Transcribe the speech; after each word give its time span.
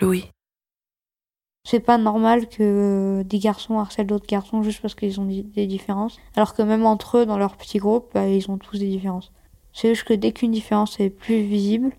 Louis. 0.00 0.30
C'est 1.64 1.80
pas 1.80 1.98
normal 1.98 2.48
que 2.48 3.22
des 3.22 3.38
garçons 3.38 3.78
harcèlent 3.78 4.06
d'autres 4.06 4.26
garçons 4.26 4.62
juste 4.62 4.80
parce 4.80 4.94
qu'ils 4.94 5.20
ont 5.20 5.26
des 5.26 5.66
différences. 5.66 6.18
Alors 6.34 6.54
que 6.54 6.62
même 6.62 6.86
entre 6.86 7.18
eux, 7.18 7.26
dans 7.26 7.38
leur 7.38 7.56
petit 7.56 7.78
groupe, 7.78 8.10
bah, 8.14 8.26
ils 8.26 8.50
ont 8.50 8.58
tous 8.58 8.78
des 8.78 8.88
différences. 8.88 9.30
C'est 9.72 9.94
juste 9.94 10.06
que 10.06 10.14
dès 10.14 10.32
qu'une 10.32 10.50
différence 10.50 10.98
est 10.98 11.10
plus 11.10 11.42
visible, 11.42 11.92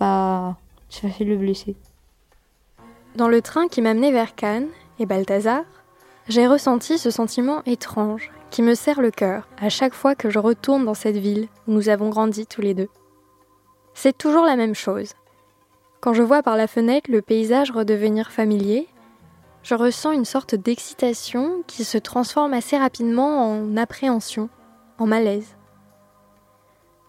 bah, 0.00 0.56
c'est 0.88 1.08
facile 1.08 1.30
de 1.30 1.36
blesser. 1.36 1.76
Dans 3.16 3.28
le 3.28 3.42
train 3.42 3.68
qui 3.68 3.82
m'amenait 3.82 4.12
vers 4.12 4.34
Cannes 4.34 4.68
et 4.98 5.04
Balthazar, 5.04 5.64
j'ai 6.28 6.46
ressenti 6.46 6.96
ce 6.96 7.10
sentiment 7.10 7.62
étrange 7.66 8.30
qui 8.50 8.62
me 8.62 8.74
serre 8.74 9.00
le 9.00 9.10
cœur 9.10 9.48
à 9.58 9.68
chaque 9.68 9.94
fois 9.94 10.14
que 10.14 10.30
je 10.30 10.38
retourne 10.38 10.84
dans 10.84 10.94
cette 10.94 11.16
ville 11.16 11.48
où 11.66 11.72
nous 11.72 11.88
avons 11.88 12.08
grandi 12.08 12.46
tous 12.46 12.60
les 12.60 12.74
deux. 12.74 12.88
C'est 13.94 14.16
toujours 14.16 14.44
la 14.44 14.56
même 14.56 14.74
chose. 14.74 15.12
Quand 16.02 16.14
je 16.14 16.22
vois 16.24 16.42
par 16.42 16.56
la 16.56 16.66
fenêtre 16.66 17.08
le 17.12 17.22
paysage 17.22 17.70
redevenir 17.70 18.32
familier, 18.32 18.88
je 19.62 19.76
ressens 19.76 20.10
une 20.10 20.24
sorte 20.24 20.56
d'excitation 20.56 21.62
qui 21.68 21.84
se 21.84 21.96
transforme 21.96 22.54
assez 22.54 22.76
rapidement 22.76 23.48
en 23.48 23.76
appréhension, 23.76 24.48
en 24.98 25.06
malaise. 25.06 25.54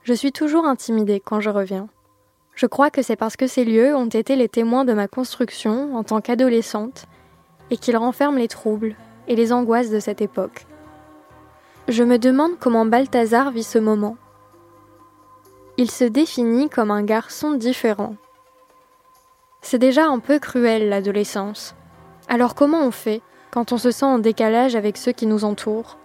Je 0.04 0.14
suis 0.14 0.32
toujours 0.32 0.66
intimidée 0.66 1.20
quand 1.20 1.40
je 1.40 1.50
reviens. 1.50 1.90
Je 2.54 2.68
crois 2.68 2.92
que 2.92 3.02
c'est 3.02 3.16
parce 3.16 3.36
que 3.36 3.48
ces 3.48 3.66
lieux 3.66 3.96
ont 3.96 4.10
été 4.10 4.36
les 4.36 4.48
témoins 4.48 4.86
de 4.86 4.94
ma 4.94 5.08
construction 5.08 5.96
en 5.96 6.04
tant 6.04 6.22
qu'adolescente 6.22 7.06
et 7.72 7.78
qu'ils 7.78 7.98
renferment 7.98 8.38
les 8.38 8.48
troubles 8.48 8.96
et 9.28 9.36
les 9.36 9.52
angoisses 9.52 9.90
de 9.90 10.00
cette 10.00 10.22
époque. 10.22 10.68
Je 11.88 12.04
me 12.04 12.20
demande 12.20 12.60
comment 12.60 12.86
Balthazar 12.86 13.50
vit 13.50 13.64
ce 13.64 13.80
moment. 13.80 14.18
Il 15.78 15.90
se 15.90 16.04
définit 16.04 16.70
comme 16.70 16.92
un 16.92 17.02
garçon 17.02 17.54
différent. 17.54 18.18
C'est 19.64 19.80
déjà 19.80 20.06
un 20.06 20.20
peu 20.20 20.40
cruel 20.40 20.90
l'adolescence. 20.90 21.74
Alors 22.28 22.54
comment 22.54 22.82
on 22.82 22.92
fait 22.92 23.22
quand 23.50 23.72
on 23.72 23.78
se 23.78 23.92
sent 23.92 24.06
en 24.06 24.20
décalage 24.20 24.76
avec 24.76 24.98
ceux 24.98 25.14
qui 25.14 25.26
nous 25.26 25.46
entourent? 25.46 25.98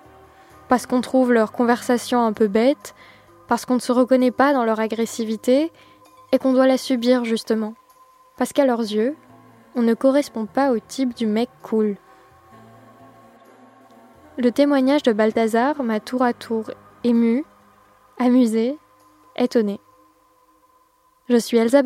Parce 0.68 0.86
qu'on 0.86 1.00
trouve 1.00 1.32
leur 1.32 1.50
conversation 1.50 2.24
un 2.24 2.32
peu 2.32 2.46
bête, 2.46 2.94
parce 3.48 3.66
qu'on 3.66 3.74
ne 3.74 3.80
se 3.80 3.90
reconnaît 3.90 4.30
pas 4.30 4.52
dans 4.52 4.64
leur 4.64 4.78
agressivité 4.78 5.72
et 6.30 6.38
qu'on 6.38 6.52
doit 6.52 6.68
la 6.68 6.78
subir 6.78 7.24
justement. 7.24 7.74
Parce 8.36 8.52
qu'à 8.52 8.64
leurs 8.64 8.80
yeux, 8.80 9.16
on 9.74 9.82
ne 9.82 9.94
correspond 9.94 10.46
pas 10.46 10.70
au 10.70 10.78
type 10.78 11.14
du 11.14 11.26
mec 11.26 11.50
cool. 11.62 11.96
Le 14.36 14.52
témoignage 14.52 15.02
de 15.02 15.12
Balthazar 15.12 15.82
m'a 15.82 15.98
tour 15.98 16.22
à 16.22 16.32
tour 16.32 16.70
ému, 17.02 17.44
amusé, 18.20 18.78
étonné. 19.34 19.80
Je 21.28 21.36
suis 21.36 21.56
Elsa 21.56 21.82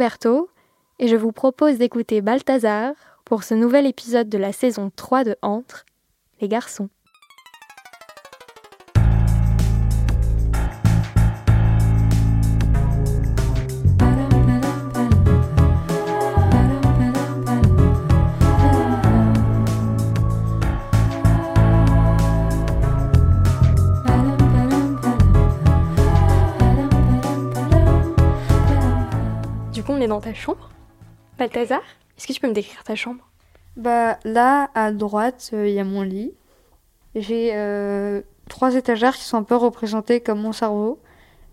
et 1.03 1.09
je 1.09 1.17
vous 1.17 1.33
propose 1.33 1.79
d'écouter 1.79 2.21
Balthazar 2.21 2.93
pour 3.25 3.43
ce 3.43 3.55
nouvel 3.55 3.87
épisode 3.87 4.29
de 4.29 4.39
la 4.39 4.53
saison 4.53 4.93
3 4.95 5.25
de 5.25 5.37
Entre, 5.43 5.85
les 6.41 6.47
garçons. 6.47 6.89
Du 29.73 29.83
coup, 29.83 29.91
on 29.91 30.01
est 30.01 30.07
dans 30.07 30.21
ta 30.21 30.33
chambre? 30.33 30.71
Balthazar, 31.43 31.83
est-ce 32.17 32.29
que 32.29 32.33
tu 32.33 32.41
peux 32.41 32.47
me 32.47 32.53
décrire 32.53 32.85
ta 32.85 32.95
chambre? 32.95 33.29
Bah 33.77 34.17
là, 34.23 34.71
à 34.77 34.93
droite, 34.93 35.51
il 35.53 35.71
y 35.71 35.81
a 35.81 35.85
mon 35.85 36.03
lit. 36.03 36.33
J'ai 37.17 37.51
euh, 37.55 38.23
trois 38.49 38.77
étagères 38.77 39.17
qui 39.17 39.25
sont 39.25 39.39
un 39.39 39.43
peu 39.43 39.57
représentées 39.57 40.21
comme 40.21 40.41
mon 40.41 40.53
cerveau. 40.53 41.01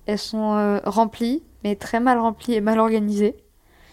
Elles 0.06 0.20
sont 0.20 0.54
euh, 0.54 0.80
remplies, 0.86 1.42
mais 1.64 1.76
très 1.76 2.00
mal 2.00 2.20
remplies 2.20 2.54
et 2.54 2.62
mal 2.62 2.78
organisées. 2.78 3.36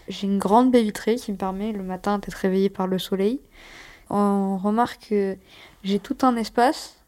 J'ai 0.07 0.27
une 0.27 0.37
grande 0.37 0.69
baie 0.69 0.83
vitrée 0.83 1.15
qui 1.15 1.31
me 1.31 1.37
permet 1.37 1.71
le 1.71 1.81
matin 1.81 2.19
d'être 2.19 2.35
réveillée 2.35 2.69
par 2.69 2.85
le 2.85 2.99
soleil. 2.99 3.41
On 4.11 4.59
remarque 4.59 5.07
que 5.09 5.35
j'ai 5.83 5.97
tout 5.97 6.17
un 6.21 6.35
espace 6.35 7.03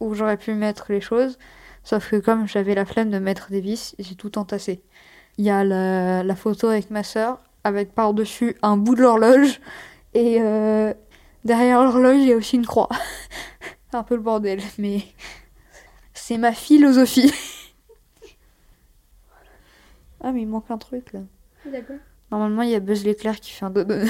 où 0.00 0.14
j'aurais 0.14 0.36
pu 0.36 0.54
mettre 0.54 0.86
les 0.88 1.00
choses, 1.00 1.38
sauf 1.84 2.10
que 2.10 2.16
comme 2.16 2.48
j'avais 2.48 2.74
la 2.74 2.86
flemme 2.86 3.10
de 3.10 3.20
mettre 3.20 3.50
des 3.50 3.60
vis, 3.60 3.94
j'ai 4.00 4.16
tout 4.16 4.36
entassé. 4.36 4.82
Il 5.38 5.44
y 5.44 5.50
a 5.50 5.62
la, 5.62 6.24
la 6.24 6.34
photo 6.34 6.66
avec 6.66 6.90
ma 6.90 7.04
sœur, 7.04 7.38
avec 7.64 7.94
par-dessus 7.94 8.56
un 8.62 8.76
bout 8.76 8.94
de 8.94 9.02
l'horloge, 9.02 9.60
et 10.14 10.40
euh, 10.40 10.92
derrière 11.44 11.82
l'horloge, 11.82 12.16
il 12.18 12.28
y 12.28 12.32
a 12.32 12.36
aussi 12.36 12.56
une 12.56 12.66
croix. 12.66 12.88
un 13.94 14.02
peu 14.02 14.14
le 14.14 14.22
bordel, 14.22 14.60
mais 14.78 15.02
c'est 16.14 16.38
ma 16.38 16.52
philosophie. 16.52 17.32
ah, 20.22 20.32
mais 20.32 20.42
il 20.42 20.48
manque 20.48 20.70
un 20.70 20.78
truc 20.78 21.12
là. 21.12 21.20
D'accord. 21.66 21.96
Normalement, 22.30 22.62
il 22.62 22.70
y 22.70 22.74
a 22.74 22.80
Buzz 22.80 23.04
l'éclair 23.04 23.38
qui 23.38 23.50
fait 23.52 23.64
un 23.66 23.70
dodo. 23.70 23.94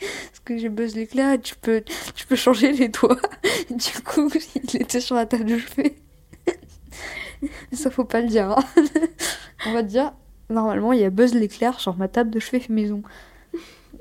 Parce 0.00 0.40
que 0.44 0.56
j'ai 0.56 0.68
Buzz 0.70 0.94
l'éclair 0.94 1.32
et 1.34 1.40
tu 1.40 1.54
peux, 1.56 1.82
tu 2.14 2.26
peux 2.26 2.36
changer 2.36 2.72
les 2.72 2.88
doigts. 2.88 3.18
Du 3.70 4.02
coup, 4.02 4.30
il 4.64 4.76
était 4.80 5.00
sur 5.00 5.14
la 5.14 5.26
table 5.26 5.44
de 5.44 5.58
chevet. 5.58 5.96
Ça, 7.72 7.90
faut 7.90 8.04
pas 8.06 8.22
le 8.22 8.28
dire. 8.28 8.50
hein. 8.50 8.64
On 9.66 9.72
va 9.74 9.82
dire, 9.82 10.14
normalement, 10.50 10.92
il 10.92 11.00
y 11.00 11.04
a 11.04 11.10
Buzz 11.10 11.34
l'éclair 11.34 11.80
sur 11.80 11.96
ma 11.96 12.08
table 12.08 12.30
de 12.30 12.40
chevet 12.40 12.62
maison. 12.68 13.02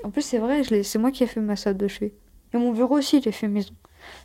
En 0.04 0.12
plus, 0.12 0.22
c'est 0.22 0.38
vrai, 0.38 0.64
c'est 0.84 1.00
moi 1.00 1.12
qui 1.12 1.24
ai 1.24 1.28
fait 1.28 1.40
ma 1.40 1.56
table 1.56 1.78
de 1.78 1.88
chevet. 1.88 2.14
Et 2.54 2.58
mon 2.58 2.72
bureau 2.72 2.98
aussi, 2.98 3.20
je 3.20 3.26
l'ai 3.26 3.32
fait 3.32 3.48
maison. 3.48 3.74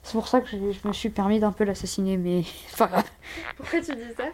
C'est 0.03 0.13
pour 0.13 0.29
ça 0.29 0.41
que 0.41 0.49
je, 0.49 0.57
je 0.57 0.89
me 0.89 0.93
suis 0.93 1.11
permis 1.11 1.41
d'un 1.41 1.53
peu 1.53 1.65
l'assassiner, 1.65 2.17
mais 2.17 2.43
grave. 2.77 3.05
Pourquoi 3.57 3.81
tu 3.81 3.95
dis 3.95 4.15
ça? 4.17 4.25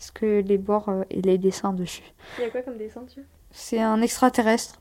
Parce 0.00 0.10
que 0.12 0.40
les 0.40 0.58
bords 0.58 0.88
euh, 0.88 1.02
et 1.10 1.20
les 1.20 1.36
dessins 1.38 1.72
dessus. 1.72 2.02
Il 2.38 2.44
y 2.44 2.46
a 2.46 2.50
quoi 2.50 2.62
comme 2.62 2.78
dessin 2.78 3.02
dessus 3.02 3.24
C'est 3.50 3.80
un 3.80 4.00
extraterrestre 4.00 4.78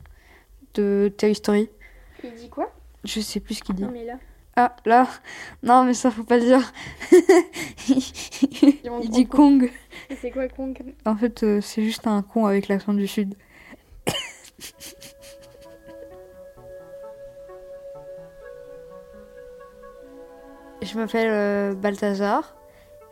de 0.76 1.12
Toy 1.18 1.36
Story. 1.36 1.70
Il 2.24 2.34
dit 2.36 2.50
quoi? 2.50 2.72
Je 3.04 3.20
sais 3.20 3.40
plus 3.40 3.56
ce 3.56 3.64
qu'il 3.64 3.76
dit. 3.76 3.84
Non 3.84 3.92
mais 3.92 4.06
là. 4.06 4.14
Ah, 4.62 4.76
là 4.84 5.08
Non, 5.64 5.86
mais 5.86 5.94
ça, 5.94 6.12
faut 6.12 6.26
pas 6.26 6.38
le 6.38 6.44
dire. 6.44 6.74
il 7.88 9.10
dit 9.10 9.26
Kong. 9.26 9.72
C'est 10.20 10.32
quoi 10.32 10.50
con 10.50 10.74
En 11.06 11.16
fait, 11.16 11.44
euh, 11.44 11.62
c'est 11.62 11.82
juste 11.82 12.08
un 12.08 12.22
con 12.22 12.46
avec 12.46 12.68
l'accent 12.68 12.94
du 12.94 13.08
sud. 13.08 13.36
Je 20.82 20.98
m'appelle 20.98 21.30
euh, 21.32 21.74
Balthazar, 21.74 22.58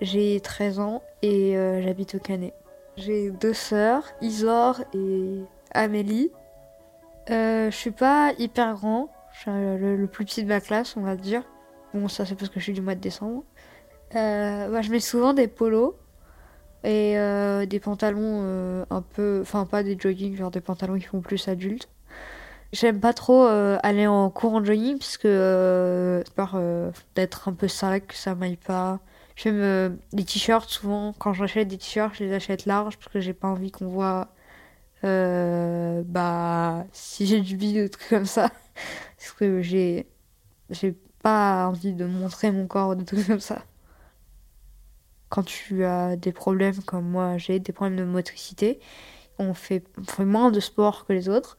j'ai 0.02 0.42
13 0.42 0.80
ans 0.82 1.02
et 1.22 1.56
euh, 1.56 1.82
j'habite 1.82 2.16
au 2.16 2.20
Canet. 2.20 2.54
J'ai 2.98 3.32
deux 3.32 3.54
sœurs, 3.54 4.04
Isor 4.20 4.82
et 4.94 5.44
Amélie. 5.72 6.30
Je 7.30 7.70
suis 7.72 7.92
pas 7.92 8.34
hyper 8.38 8.74
grand, 8.74 9.08
le, 9.46 9.96
le 9.96 10.08
plus 10.08 10.26
petit 10.26 10.44
de 10.44 10.48
ma 10.50 10.60
classe, 10.60 10.98
on 10.98 11.02
va 11.02 11.16
dire. 11.16 11.44
Bon, 11.94 12.08
ça 12.08 12.26
c'est 12.26 12.36
parce 12.36 12.50
que 12.50 12.60
je 12.60 12.66
suis 12.66 12.74
du 12.74 12.82
mois 12.82 12.96
de 12.96 13.00
décembre. 13.00 13.44
Euh, 14.16 14.70
bah, 14.70 14.82
je 14.82 14.92
mets 14.92 15.00
souvent 15.00 15.34
des 15.34 15.48
polos 15.48 15.96
et 16.84 17.18
euh, 17.18 17.66
des 17.66 17.80
pantalons 17.80 18.42
euh, 18.44 18.86
un 18.90 19.02
peu, 19.02 19.40
enfin 19.42 19.66
pas 19.66 19.84
des 19.84 19.98
jogging, 20.00 20.36
genre 20.36 20.52
des 20.52 20.62
pantalons 20.62 20.98
qui 20.98 21.06
font 21.06 21.22
plus 21.22 21.48
adultes. 21.48 21.90
J'aime 22.74 23.00
pas 23.00 23.14
trop 23.14 23.46
aller 23.46 24.08
en 24.08 24.30
cours 24.30 24.54
en 24.54 24.64
jogging 24.64 24.98
parce 24.98 25.18
que 25.18 26.22
peur 26.36 26.54
euh, 26.56 26.92
d'être 27.16 27.48
un 27.48 27.54
peu 27.54 27.68
sale, 27.68 28.02
que 28.02 28.14
ça 28.16 28.36
m'aille 28.36 28.58
pas. 28.58 29.00
J'aime 29.36 29.98
les 30.14 30.24
t-shirts 30.24 30.70
souvent. 30.70 31.14
Quand 31.18 31.34
j'achète 31.34 31.68
des 31.70 31.78
t-shirts, 31.78 32.16
je 32.16 32.26
les 32.26 32.34
achète 32.34 32.66
larges 32.66 32.98
parce 32.98 33.12
que 33.12 33.20
j'ai 33.22 33.34
pas 33.34 33.48
envie 33.48 33.72
qu'on 33.72 33.88
voit 33.88 34.30
euh, 35.04 36.04
bah 36.06 36.86
si 36.92 37.26
j'ai 37.28 37.42
du 37.42 37.58
bide 37.58 37.78
ou 37.78 37.80
des 37.82 37.90
trucs 37.90 38.10
comme 38.10 38.26
ça. 38.26 38.50
Parce 39.18 39.32
que 39.34 39.62
j'ai 39.62 40.08
j'ai 40.70 40.94
pas 41.24 41.68
envie 41.68 41.94
de 41.94 42.06
montrer 42.06 42.52
mon 42.52 42.68
corps 42.68 42.90
ou 42.90 42.96
des 42.96 43.06
trucs 43.06 43.28
comme 43.28 43.40
ça? 43.40 43.64
quand 45.30 45.44
tu 45.44 45.84
as 45.84 46.16
des 46.16 46.32
problèmes 46.32 46.82
comme 46.84 47.08
moi, 47.10 47.38
j'ai 47.38 47.60
des 47.60 47.74
problèmes 47.74 47.98
de 47.98 48.04
motricité, 48.04 48.80
on 49.40 49.54
fait, 49.54 49.84
moins 50.20 50.52
de 50.52 50.60
sport 50.60 51.06
que 51.06 51.14
les 51.14 51.30
autres. 51.30 51.58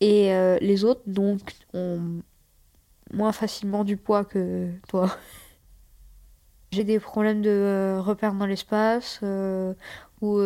Et 0.00 0.32
euh, 0.34 0.58
les 0.60 0.84
autres, 0.84 1.02
donc, 1.06 1.40
ont 1.74 2.22
moins 3.12 3.32
facilement 3.32 3.84
du 3.84 3.96
poids 3.96 4.24
que 4.24 4.70
toi. 4.88 5.16
j'ai 6.72 6.84
des 6.84 6.98
problèmes 6.98 7.42
de 7.42 7.50
euh, 7.50 8.00
repères 8.00 8.34
dans 8.34 8.46
l'espace, 8.46 9.20
ou 10.24 10.40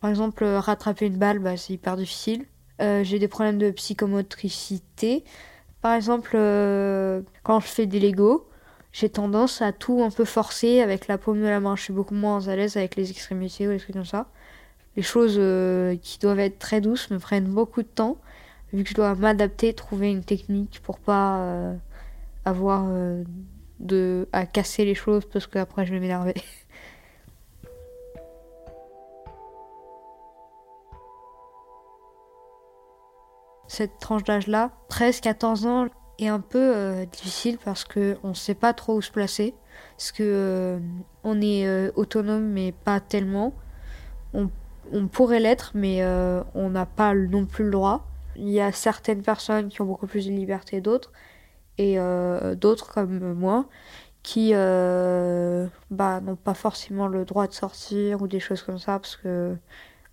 par 0.00 0.10
exemple, 0.10 0.44
rattraper 0.44 1.06
une 1.06 1.18
balle, 1.18 1.38
bah, 1.38 1.56
c'est 1.56 1.74
hyper 1.74 1.96
difficile. 1.96 2.46
j'ai 2.80 3.18
des 3.18 3.28
problèmes 3.28 3.58
de 3.58 3.70
psychomotricité. 3.70 5.24
Par 5.80 5.94
exemple, 5.94 6.32
quand 7.42 7.60
je 7.60 7.66
fais 7.66 7.86
des 7.86 8.00
Lego, 8.00 8.48
j'ai 8.92 9.08
tendance 9.08 9.62
à 9.62 9.72
tout 9.72 10.02
un 10.02 10.10
peu 10.10 10.24
forcer 10.24 10.80
avec 10.80 11.06
la 11.06 11.18
paume 11.18 11.40
de 11.40 11.46
la 11.46 11.60
main. 11.60 11.76
Je 11.76 11.82
suis 11.82 11.92
beaucoup 11.92 12.14
moins 12.14 12.48
à 12.48 12.56
l'aise 12.56 12.76
avec 12.76 12.96
les 12.96 13.10
extrémités 13.10 13.68
ou 13.68 13.70
des 13.70 13.78
trucs 13.78 13.94
comme 13.94 14.04
ça. 14.04 14.28
Les 14.96 15.02
choses 15.02 15.36
euh, 15.38 15.96
qui 16.02 16.18
doivent 16.18 16.40
être 16.40 16.58
très 16.58 16.80
douces 16.80 17.10
me 17.10 17.18
prennent 17.18 17.46
beaucoup 17.46 17.82
de 17.82 17.88
temps, 17.88 18.18
vu 18.72 18.82
que 18.82 18.90
je 18.90 18.94
dois 18.94 19.14
m'adapter, 19.14 19.72
trouver 19.72 20.10
une 20.10 20.24
technique 20.24 20.80
pour 20.82 20.98
pas 20.98 21.38
euh, 21.42 21.74
avoir 22.44 22.86
euh, 22.88 24.24
à 24.32 24.46
casser 24.46 24.84
les 24.84 24.96
choses 24.96 25.24
parce 25.32 25.46
qu'après 25.46 25.86
je 25.86 25.92
vais 25.92 26.00
m'énerver. 26.00 26.34
Cette 33.68 33.98
tranche 34.00 34.24
d'âge-là, 34.24 34.70
13-14 34.90 35.66
ans, 35.66 35.86
est 36.18 36.28
un 36.28 36.40
peu 36.40 36.72
euh, 36.74 37.04
difficile 37.06 37.58
parce 37.64 37.84
que 37.84 38.16
on 38.22 38.34
sait 38.34 38.54
pas 38.54 38.72
trop 38.72 38.96
où 38.96 39.02
se 39.02 39.10
placer. 39.12 39.54
Parce 39.96 40.10
que 40.10 40.22
euh, 40.24 40.78
on 41.22 41.40
est 41.40 41.66
euh, 41.66 41.90
autonome 41.94 42.48
mais 42.48 42.72
pas 42.72 43.00
tellement. 43.00 43.54
On, 44.34 44.48
pourrait 45.08 45.40
l'être 45.40 45.72
mais 45.74 46.02
on 46.54 46.70
n'a 46.70 46.86
pas 46.86 47.14
non 47.14 47.44
plus 47.44 47.64
le 47.64 47.70
droit. 47.70 48.06
Il 48.36 48.48
y 48.48 48.60
a 48.60 48.72
certaines 48.72 49.22
personnes 49.22 49.68
qui 49.68 49.82
ont 49.82 49.84
beaucoup 49.84 50.06
plus 50.06 50.26
de 50.26 50.32
liberté 50.32 50.80
d'autres 50.80 51.12
et 51.76 51.98
d'autres 52.56 52.92
comme 52.92 53.34
moi 53.34 53.66
qui 54.22 54.52
bah, 54.52 56.20
n'ont 56.22 56.36
pas 56.42 56.54
forcément 56.54 57.06
le 57.06 57.26
droit 57.26 57.46
de 57.46 57.52
sortir 57.52 58.22
ou 58.22 58.28
des 58.28 58.40
choses 58.40 58.62
comme 58.62 58.78
ça 58.78 58.98
parce 58.98 59.16
que 59.16 59.56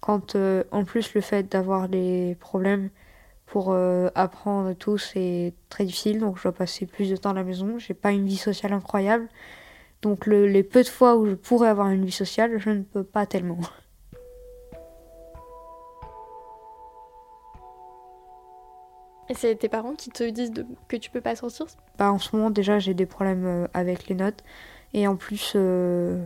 en 0.08 0.84
plus 0.84 1.13
le 1.13 1.22
fait 1.22 1.44
d'avoir 1.44 1.88
les 1.88 2.36
problèmes 2.36 2.90
pour 3.45 3.71
euh, 3.71 4.09
apprendre 4.15 4.74
tout, 4.74 4.97
c'est 4.97 5.53
très 5.69 5.86
difficile, 5.86 6.19
donc 6.19 6.38
je 6.38 6.44
dois 6.44 6.51
passer 6.51 6.86
plus 6.86 7.09
de 7.09 7.15
temps 7.15 7.31
à 7.31 7.33
la 7.33 7.44
maison. 7.44 7.77
J'ai 7.77 7.94
pas 7.94 8.12
une 8.12 8.25
vie 8.25 8.38
sociale 8.38 8.74
incroyable, 8.74 9.27
donc 10.01 10.25
les 10.25 10.63
peu 10.63 10.83
de 10.83 10.88
fois 10.88 11.15
où 11.15 11.25
je 11.25 11.36
pourrais 11.36 11.69
avoir 11.69 11.89
une 11.89 12.06
vie 12.06 12.12
sociale, 12.12 12.57
je 12.57 12.69
ne 12.69 12.81
peux 12.81 13.03
pas 13.03 13.25
tellement. 13.25 13.59
Et 19.27 19.33
c'est 19.33 19.56
tes 19.56 19.69
parents 19.69 19.95
qui 19.95 20.12
te 20.12 20.24
disent 20.30 20.51
que 20.88 20.98
tu 20.98 21.09
peux 21.09 21.21
pas 21.21 21.36
sortir? 21.36 21.65
Bah, 21.98 22.12
En 22.12 22.19
ce 22.19 22.36
moment, 22.36 22.51
déjà, 22.51 22.77
j'ai 22.80 22.94
des 22.94 23.07
problèmes 23.07 23.45
euh, 23.45 23.68
avec 23.74 24.07
les 24.07 24.15
notes. 24.15 24.44
Et 24.94 25.07
en 25.07 25.15
plus, 25.15 25.53
euh, 25.56 26.24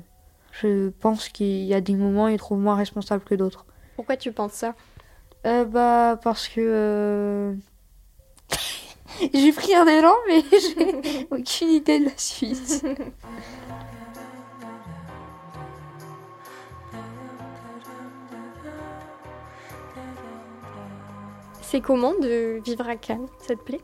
je 0.52 0.90
pense 0.90 1.30
qu'il 1.30 1.64
y 1.64 1.74
a 1.74 1.82
des 1.82 1.96
moments 1.96 2.26
où 2.26 2.30
ils 2.30 2.38
trouvent 2.38 2.60
moins 2.60 2.76
responsable 2.76 3.24
que 3.24 3.36
d'autres. 3.36 3.66
Pourquoi 3.96 4.18
tu 4.18 4.32
penses 4.32 4.54
ça? 4.54 4.76
Euh, 5.46 5.66
bah, 5.66 6.20
parce 6.22 6.48
que. 6.48 6.60
Euh, 6.60 7.54
j'ai 9.34 9.52
pris 9.54 9.74
un 9.74 9.88
élan, 9.88 10.16
mais 10.28 10.44
j'ai 10.52 11.28
aucune 11.32 11.70
idée 11.70 12.00
de 12.00 12.06
la 12.06 12.18
suite. 12.18 12.86
C'est 21.62 21.82
comment 21.82 22.14
de 22.14 22.60
vivre 22.66 22.90
à 22.90 22.96
Cannes 22.96 23.28
Ça 23.38 23.56
te 23.56 23.62
plaît? 23.62 23.82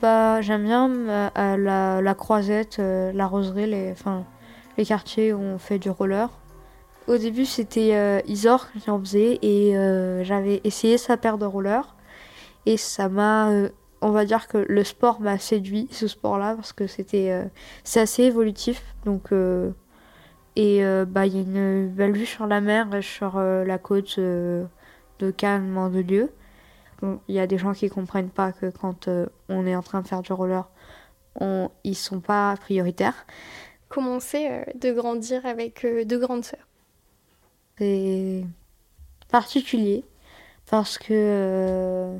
Bah, 0.00 0.40
j'aime 0.40 0.64
bien 0.64 0.90
euh, 0.90 1.30
la, 1.56 2.00
la, 2.02 2.14
croisette, 2.14 2.78
la 2.78 3.26
roseraie, 3.28 3.68
les, 3.68 3.92
enfin, 3.92 4.24
les 4.76 4.84
quartiers 4.84 5.32
où 5.32 5.38
on 5.40 5.58
fait 5.58 5.78
du 5.78 5.88
roller. 5.88 6.28
Au 7.08 7.16
début, 7.16 7.46
c'était 7.46 7.94
euh, 7.94 8.20
Isor 8.26 8.70
qui 8.72 8.90
en 8.90 9.00
faisait 9.00 9.38
et 9.40 9.78
euh, 9.78 10.22
j'avais 10.24 10.60
essayé 10.64 10.98
sa 10.98 11.16
paire 11.16 11.38
de 11.38 11.46
rollers 11.46 11.96
et 12.66 12.76
ça 12.76 13.08
m'a, 13.08 13.48
euh, 13.48 13.70
on 14.02 14.10
va 14.10 14.26
dire 14.26 14.46
que 14.46 14.58
le 14.58 14.84
sport 14.84 15.18
m'a 15.22 15.38
séduit, 15.38 15.88
ce 15.90 16.06
sport-là, 16.06 16.54
parce 16.54 16.74
que 16.74 16.86
c'était, 16.86 17.48
c'est 17.82 18.00
assez 18.00 18.24
évolutif. 18.24 18.94
Donc, 19.06 19.32
et 20.54 20.82
bah 21.06 21.26
il 21.26 21.34
y 21.34 21.38
a 21.38 21.40
une 21.40 21.88
belle 21.88 22.12
vue 22.12 22.26
sur 22.26 22.46
la 22.46 22.60
mer 22.60 22.94
et 22.94 23.00
sur 23.00 23.40
la 23.40 23.78
côte 23.78 24.20
de 24.20 25.30
Cannes, 25.36 25.68
Mandelieu. 25.68 26.30
Bon, 27.00 27.20
il 27.28 27.34
y 27.34 27.40
a 27.40 27.46
des 27.46 27.58
gens 27.58 27.72
qui 27.72 27.88
comprennent 27.88 28.30
pas 28.30 28.52
que 28.52 28.66
quand 28.66 29.08
on 29.48 29.66
est 29.66 29.74
en 29.74 29.82
train 29.82 30.02
de 30.02 30.08
faire 30.08 30.22
du 30.22 30.32
roller, 30.32 30.68
on, 31.40 31.70
ils 31.84 31.96
sont 31.96 32.20
pas 32.20 32.54
prioritaires. 32.60 33.26
Comment 33.88 34.20
c'est 34.20 34.76
de 34.78 34.92
grandir 34.92 35.46
avec 35.46 35.86
deux 36.04 36.18
grandes 36.18 36.44
sœurs? 36.44 36.67
C'est 37.78 38.44
particulier 39.30 40.04
parce 40.70 40.98
que 40.98 41.06
euh, 41.10 42.18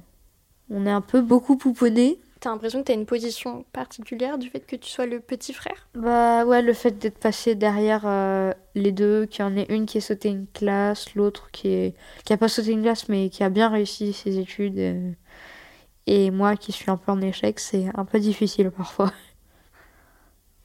on 0.71 0.87
est 0.87 0.91
un 0.91 1.01
peu 1.01 1.21
beaucoup 1.21 1.57
pouponné. 1.57 2.19
T'as 2.41 2.51
l'impression 2.51 2.81
que 2.81 2.87
t'as 2.87 2.95
une 2.95 3.07
position 3.07 3.65
particulière 3.73 4.39
du 4.39 4.49
fait 4.49 4.61
que 4.61 4.77
tu 4.77 4.89
sois 4.89 5.07
le 5.07 5.19
petit 5.19 5.53
frère? 5.53 5.89
Bah 5.95 6.45
ouais, 6.45 6.63
le 6.63 6.73
fait 6.73 6.93
d'être 6.93 7.19
passé 7.19 7.57
derrière 7.57 8.03
euh, 8.05 8.53
les 8.77 8.93
deux, 8.93 9.27
qu'il 9.27 9.45
y 9.45 9.49
en 9.49 9.57
ait 9.57 9.67
une 9.71 9.87
qui 9.87 9.99
a 9.99 10.01
sauté 10.01 10.29
une 10.29 10.47
classe, 10.47 11.15
l'autre 11.17 11.51
qui 11.51 11.69
est 11.69 11.95
qui 12.25 12.33
a 12.33 12.37
pas 12.37 12.49
sauté 12.49 12.71
une 12.71 12.83
classe 12.83 13.09
mais 13.09 13.29
qui 13.29 13.43
a 13.43 13.51
bien 13.51 13.69
réussi 13.69 14.13
ses 14.13 14.39
études 14.39 14.79
euh, 14.79 15.11
et 16.07 16.31
moi 16.31 16.57
qui 16.57 16.71
suis 16.71 16.91
un 16.91 16.97
peu 16.97 17.11
en 17.11 17.21
échec, 17.21 17.59
c'est 17.59 17.87
un 17.95 18.05
peu 18.05 18.21
difficile 18.21 18.71
parfois. 18.71 19.13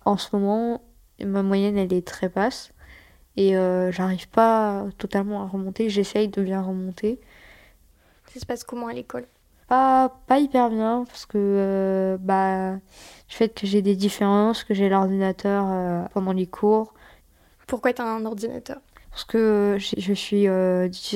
En 0.06 0.18
ce 0.18 0.36
moment, 0.36 0.81
ma 1.22 1.44
moyenne 1.44 1.78
elle 1.78 1.94
est 1.94 2.06
très 2.06 2.28
basse 2.28 2.74
et 3.35 3.57
euh, 3.57 3.91
j'arrive 3.91 4.30
pas 4.30 4.85
totalement 4.97 5.44
à 5.44 5.47
remonter. 5.47 5.89
J'essaye 5.89 6.27
de 6.27 6.41
bien 6.41 6.62
remonter. 6.62 7.19
Ça 8.31 8.39
se 8.39 8.45
passe 8.45 8.63
comment 8.63 8.88
à 8.88 8.94
l'école? 8.94 9.25
Pas, 9.68 10.09
pas 10.27 10.39
hyper 10.39 10.69
bien 10.69 11.06
parce 11.07 11.25
que 11.25 11.38
euh, 11.38 12.18
bah, 12.19 12.74
du 12.74 13.35
fait 13.35 13.50
que 13.50 13.65
j'ai 13.65 13.81
des 13.81 13.95
différences, 13.95 14.63
que 14.63 14.74
j'ai 14.74 14.89
l'ordinateur 14.89 15.65
euh, 15.68 16.03
pendant 16.13 16.33
les 16.33 16.47
cours. 16.47 16.94
Pourquoi 17.65 17.94
tu 17.94 18.01
as 18.01 18.06
un 18.06 18.25
ordinateur? 18.25 18.81
Parce 19.09 19.25
que 19.25 19.77
je, 19.80 20.13
suis 20.13 20.47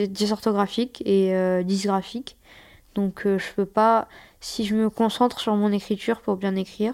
dysorthographique 0.07 1.01
et 1.05 1.63
dysgraphique. 1.63 2.37
Donc 2.93 3.23
je 3.25 3.53
peux 3.55 3.65
pas, 3.65 4.07
si 4.39 4.65
je 4.65 4.75
me 4.75 4.91
concentre 4.91 5.39
sur 5.39 5.55
mon 5.55 5.71
écriture 5.71 6.21
pour 6.21 6.37
bien 6.37 6.55
écrire, 6.55 6.93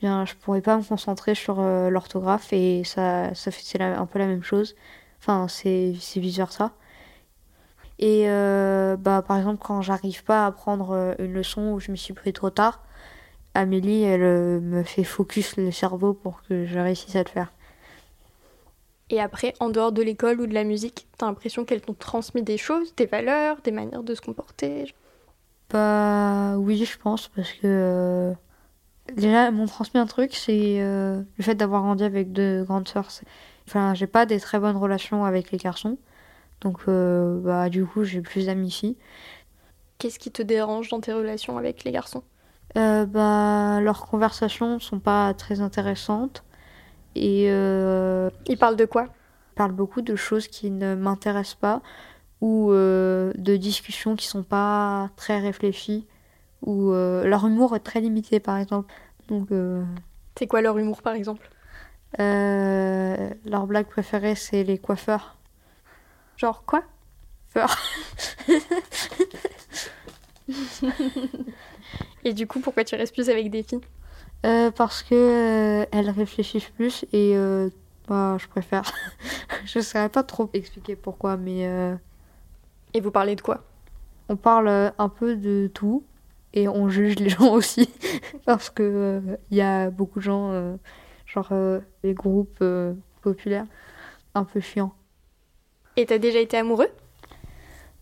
bien, 0.00 0.24
je 0.24 0.34
pourrais 0.34 0.62
pas 0.62 0.76
me 0.76 0.82
concentrer 0.82 1.34
sur 1.34 1.60
euh, 1.60 1.90
l'orthographe 1.90 2.52
et 2.52 2.82
ça, 2.84 3.34
ça 3.34 3.50
fait 3.50 3.62
c'est 3.62 3.80
un 3.82 4.06
peu 4.06 4.18
la 4.18 4.26
même 4.26 4.42
chose. 4.42 4.74
Enfin, 5.20 5.46
c'est 5.48 5.92
vice 6.16 6.36
versa. 6.36 6.72
Et 7.98 8.24
euh, 8.28 8.96
bah, 8.96 9.22
par 9.26 9.36
exemple, 9.36 9.62
quand 9.62 9.82
j'arrive 9.82 10.24
pas 10.24 10.46
à 10.46 10.52
prendre 10.52 10.92
euh, 10.92 11.14
une 11.18 11.34
leçon 11.34 11.72
où 11.72 11.80
je 11.80 11.90
me 11.90 11.96
suis 11.96 12.14
pris 12.14 12.32
trop 12.32 12.50
tard, 12.50 12.82
Amélie, 13.54 14.02
elle 14.02 14.60
me 14.60 14.82
fait 14.82 15.04
focus 15.04 15.56
le 15.56 15.70
cerveau 15.70 16.14
pour 16.14 16.42
que 16.42 16.64
je 16.66 16.78
réussisse 16.78 17.16
à 17.16 17.22
le 17.22 17.28
faire. 17.28 17.52
Et 19.10 19.20
après, 19.20 19.54
en 19.58 19.70
dehors 19.70 19.92
de 19.92 20.02
l'école 20.02 20.40
ou 20.40 20.46
de 20.46 20.54
la 20.54 20.62
musique, 20.62 21.08
t'as 21.18 21.26
l'impression 21.26 21.64
qu'elles 21.64 21.80
t'ont 21.80 21.94
transmis 21.94 22.42
des 22.42 22.56
choses, 22.56 22.94
des 22.94 23.06
valeurs, 23.06 23.56
des 23.62 23.72
manières 23.72 24.04
de 24.04 24.14
se 24.14 24.20
comporter? 24.20 24.94
Bah 25.68 26.56
oui, 26.58 26.84
je 26.84 26.96
pense, 26.96 27.28
parce 27.28 27.52
que 27.52 28.32
Déjà, 29.16 29.46
elles 29.46 29.54
m'ont 29.54 29.66
transmis 29.66 30.00
un 30.00 30.06
truc, 30.06 30.34
c'est 30.34 30.80
euh, 30.80 31.22
le 31.36 31.44
fait 31.44 31.54
d'avoir 31.54 31.82
grandi 31.82 32.04
avec 32.04 32.32
deux 32.32 32.64
grandes 32.64 32.88
sœurs. 32.88 33.08
Enfin, 33.66 33.94
j'ai 33.94 34.06
pas 34.06 34.26
des 34.26 34.40
très 34.40 34.58
bonnes 34.58 34.76
relations 34.76 35.24
avec 35.24 35.50
les 35.50 35.58
garçons. 35.58 35.98
Donc, 36.60 36.80
euh, 36.88 37.40
bah, 37.40 37.68
du 37.68 37.84
coup, 37.84 38.04
j'ai 38.04 38.20
plus 38.20 38.46
d'amis 38.46 38.70
filles. 38.70 38.96
Qu'est-ce 39.98 40.18
qui 40.18 40.30
te 40.30 40.42
dérange 40.42 40.88
dans 40.88 41.00
tes 41.00 41.12
relations 41.12 41.58
avec 41.58 41.84
les 41.84 41.92
garçons? 41.92 42.22
Euh, 42.76 43.06
bah, 43.06 43.80
Leurs 43.80 44.06
conversations 44.06 44.78
sont 44.78 45.00
pas 45.00 45.34
très 45.34 45.60
intéressantes. 45.60 46.44
Et. 47.14 47.46
Ils 47.46 48.58
parlent 48.58 48.76
de 48.76 48.84
quoi? 48.84 49.04
Ils 49.04 49.56
parlent 49.56 49.72
beaucoup 49.72 50.02
de 50.02 50.16
choses 50.16 50.48
qui 50.48 50.70
ne 50.70 50.94
m'intéressent 50.94 51.56
pas 51.56 51.82
ou 52.40 52.72
de 52.72 53.56
discussions 53.56 54.16
qui 54.16 54.26
sont 54.26 54.42
pas 54.42 55.10
très 55.16 55.38
réfléchies 55.40 56.06
ou 56.62 56.90
euh, 56.92 57.24
leur 57.24 57.46
humour 57.46 57.74
est 57.76 57.80
très 57.80 58.00
limité 58.00 58.40
par 58.40 58.58
exemple. 58.58 58.92
Donc 59.28 59.50
euh, 59.52 59.82
c'est 60.38 60.46
quoi 60.46 60.60
leur 60.60 60.78
humour 60.78 61.02
par 61.02 61.14
exemple? 61.14 61.48
Euh, 62.18 63.30
Leur 63.44 63.66
blague 63.66 63.86
préférée 63.86 64.34
c'est 64.34 64.64
les 64.64 64.78
coiffeurs. 64.78 65.36
Genre 66.36 66.64
quoi? 66.64 66.82
Feur. 67.48 67.76
et 72.24 72.32
du 72.32 72.46
coup 72.46 72.60
pourquoi 72.60 72.84
tu 72.84 72.94
restes 72.96 73.14
plus 73.14 73.28
avec 73.28 73.50
des 73.50 73.62
filles? 73.62 73.80
Parce 74.42 75.02
que 75.02 75.86
elles 75.92 76.10
réfléchissent 76.10 76.70
plus 76.70 77.04
et 77.12 77.34
bah, 78.08 78.36
je 78.40 78.48
préfère. 78.48 78.90
je 79.64 79.78
ne 79.78 79.84
saurais 79.84 80.08
pas 80.08 80.24
trop 80.24 80.50
expliquer 80.52 80.96
pourquoi, 80.96 81.36
mais 81.36 81.66
euh, 81.66 81.94
Et 82.94 83.00
vous 83.00 83.10
parlez 83.10 83.36
de 83.36 83.40
quoi? 83.40 83.64
on 84.28 84.36
parle 84.36 84.68
euh, 84.68 84.90
un 84.98 85.08
peu 85.08 85.36
de 85.36 85.70
tout 85.74 86.04
et 86.54 86.68
on 86.68 86.88
juge 86.88 87.16
les 87.16 87.28
gens 87.36 87.52
aussi 87.52 87.88
parce 88.44 88.70
que 88.70 88.82
euh, 88.82 89.36
il 89.50 89.56
y 89.56 89.60
a 89.60 89.90
beaucoup 89.90 90.18
de 90.18 90.24
gens, 90.24 90.52
euh, 90.52 90.76
genre 91.26 91.48
euh, 91.52 91.80
les 92.02 92.14
groupes 92.14 92.58
euh, 92.62 92.94
populaires, 93.22 93.66
un 94.34 94.44
peu 94.44 94.60
chiants. 94.60 94.92
Et 95.96 96.06
t'as 96.06 96.18
déjà 96.18 96.38
été 96.40 96.56
amoureux? 96.56 96.88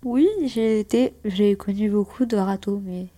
Oui, 0.05 0.29
j'ai 0.45 0.81
été, 0.81 1.15
j'ai 1.25 1.57
connu 1.57 1.91
beaucoup 1.91 2.25
de 2.25 2.37
râteaux, 2.37 2.81
mais 2.85 3.09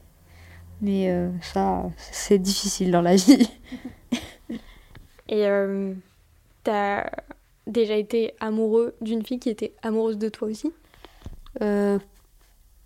mais 0.81 1.11
euh, 1.11 1.31
ça, 1.43 1.91
c'est 1.99 2.39
difficile 2.39 2.91
dans 2.91 3.03
la 3.03 3.17
vie. 3.17 3.49
Et 5.29 5.47
euh, 5.47 5.93
t'as 6.65 7.11
déjà 7.67 7.95
été 7.97 8.35
amoureux 8.41 8.95
d'une 9.01 9.25
fille 9.25 9.39
qui 9.39 9.51
était 9.51 9.75
amoureuse 9.83 10.19
de 10.19 10.29
toi 10.29 10.49
aussi? 10.49 10.73
Euh, 11.63 11.99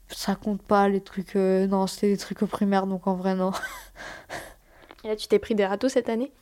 ça 0.09 0.35
compte 0.37 0.63
pas 0.63 0.89
les 0.89 1.01
trucs. 1.03 1.37
euh, 1.37 1.67
non, 1.67 1.87
c'était 1.87 2.09
des 2.11 2.17
trucs 2.19 2.43
au 2.43 2.47
primaire, 2.47 2.87
donc 2.87 3.07
en 3.07 3.15
vrai 3.17 3.35
non. 3.35 3.53
Et 5.05 5.09
là, 5.09 5.17
tu 5.17 5.29
t'es 5.29 5.39
pris 5.39 5.55
des 5.55 5.67
râteaux 5.67 5.89
cette 5.89 6.09
année? 6.09 6.33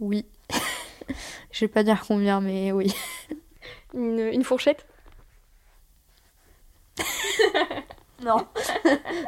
Oui. 0.00 0.26
Je 1.52 1.60
vais 1.60 1.68
pas 1.68 1.82
dire 1.84 2.04
combien, 2.06 2.40
mais 2.40 2.72
oui. 2.72 2.94
une, 3.94 4.18
une 4.20 4.44
fourchette? 4.44 4.86
Non. 8.24 8.46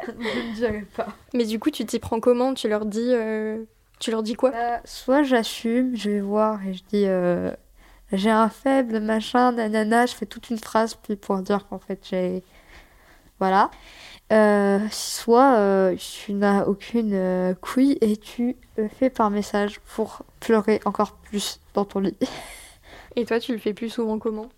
Je 0.07 0.11
ne 0.13 0.55
dirais 0.55 0.85
pas. 0.95 1.07
Mais 1.33 1.45
du 1.45 1.59
coup, 1.59 1.69
tu 1.69 1.85
t'y 1.85 1.99
prends 1.99 2.19
comment? 2.21 2.53
Tu 2.53 2.69
leur 2.69 2.85
dis, 2.85 3.09
euh, 3.13 3.63
tu 3.99 4.09
leur 4.11 4.23
dis 4.23 4.35
quoi? 4.35 4.51
Bah, 4.51 4.81
soit 4.85 5.23
j'assume, 5.23 5.95
je 5.97 6.11
vais 6.11 6.19
voir 6.21 6.65
et 6.65 6.73
je 6.73 6.83
dis 6.85 7.05
euh, 7.05 7.51
j'ai 8.13 8.29
un 8.29 8.47
faible, 8.49 9.01
machin, 9.01 9.51
nanana, 9.51 10.05
je 10.05 10.13
fais 10.15 10.25
toute 10.25 10.49
une 10.49 10.57
phrase 10.59 10.95
puis 10.95 11.15
pour 11.17 11.37
dire 11.39 11.67
qu'en 11.67 11.79
fait 11.79 12.05
j'ai. 12.09 12.43
Voilà. 13.39 13.69
Euh, 14.31 14.79
soit 14.89 15.57
euh, 15.57 15.95
tu 15.95 16.33
n'as 16.33 16.63
aucune 16.65 17.13
euh, 17.13 17.53
couille 17.53 17.97
et 18.01 18.17
tu 18.17 18.55
le 18.75 18.87
fais 18.87 19.11
par 19.11 19.29
message 19.29 19.79
pour 19.81 20.23
pleurer 20.39 20.79
encore 20.85 21.13
plus 21.13 21.59
dans 21.75 21.85
ton 21.85 21.99
lit. 21.99 22.17
Et 23.15 23.25
toi, 23.25 23.39
tu 23.39 23.53
le 23.53 23.59
fais 23.59 23.73
plus 23.73 23.89
souvent 23.89 24.17
comment? 24.17 24.49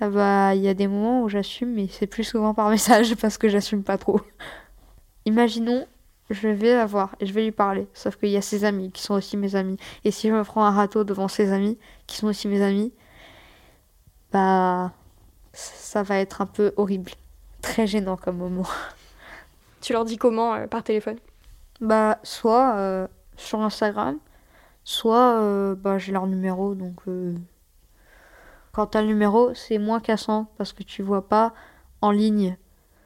Ah 0.00 0.10
bah, 0.10 0.54
il 0.54 0.62
y 0.62 0.68
a 0.68 0.74
des 0.74 0.88
moments 0.88 1.22
où 1.22 1.28
j'assume, 1.28 1.72
mais 1.74 1.88
c'est 1.88 2.06
plus 2.06 2.24
souvent 2.24 2.54
par 2.54 2.68
message 2.70 3.14
parce 3.16 3.38
que 3.38 3.48
j'assume 3.48 3.82
pas 3.82 3.98
trop. 3.98 4.20
Imaginons, 5.24 5.86
je 6.30 6.48
vais 6.48 6.74
la 6.74 6.86
voir 6.86 7.16
et 7.20 7.26
je 7.26 7.32
vais 7.32 7.44
lui 7.44 7.52
parler, 7.52 7.86
sauf 7.94 8.16
qu'il 8.16 8.30
y 8.30 8.36
a 8.36 8.42
ses 8.42 8.64
amis 8.64 8.90
qui 8.90 9.02
sont 9.02 9.14
aussi 9.14 9.36
mes 9.36 9.54
amis. 9.56 9.78
Et 10.04 10.10
si 10.10 10.28
je 10.28 10.34
me 10.34 10.44
prends 10.44 10.64
un 10.64 10.70
râteau 10.70 11.04
devant 11.04 11.28
ses 11.28 11.52
amis, 11.52 11.78
qui 12.06 12.16
sont 12.16 12.26
aussi 12.26 12.48
mes 12.48 12.62
amis, 12.62 12.92
bah, 14.32 14.92
ça 15.52 16.02
va 16.02 16.18
être 16.18 16.42
un 16.42 16.46
peu 16.46 16.72
horrible. 16.76 17.12
Très 17.62 17.86
gênant 17.86 18.16
comme 18.16 18.36
moment. 18.36 18.66
Tu 19.80 19.92
leur 19.92 20.04
dis 20.04 20.16
comment 20.16 20.54
euh, 20.54 20.66
par 20.66 20.82
téléphone? 20.82 21.18
Bah, 21.80 22.18
soit 22.22 22.76
euh, 22.76 23.08
sur 23.36 23.60
Instagram, 23.60 24.18
soit 24.84 25.40
euh, 25.40 25.74
bah, 25.74 25.98
j'ai 25.98 26.12
leur 26.12 26.26
numéro, 26.26 26.74
donc 26.74 27.00
quand 28.72 28.86
t'as 28.86 29.02
le 29.02 29.08
numéro, 29.08 29.54
c'est 29.54 29.78
moins 29.78 30.00
cassant 30.00 30.46
parce 30.56 30.72
que 30.72 30.82
tu 30.82 31.02
vois 31.02 31.28
pas 31.28 31.52
en 32.00 32.10
ligne. 32.10 32.56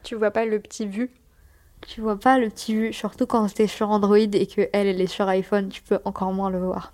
Tu 0.03 0.15
vois 0.15 0.31
pas 0.31 0.45
le 0.45 0.59
petit 0.59 0.85
vu? 0.85 1.11
Tu 1.87 2.01
vois 2.01 2.19
pas 2.19 2.39
le 2.39 2.49
petit 2.49 2.73
vu, 2.73 2.93
surtout 2.93 3.25
quand 3.25 3.53
t'es 3.53 3.67
sur 3.67 3.89
Android 3.89 4.17
et 4.17 4.47
que 4.47 4.69
elle, 4.73 4.87
elle 4.87 5.01
est 5.01 5.07
sur 5.07 5.27
iPhone, 5.27 5.69
tu 5.69 5.81
peux 5.81 5.99
encore 6.05 6.31
moins 6.31 6.49
le 6.49 6.59
voir. 6.59 6.93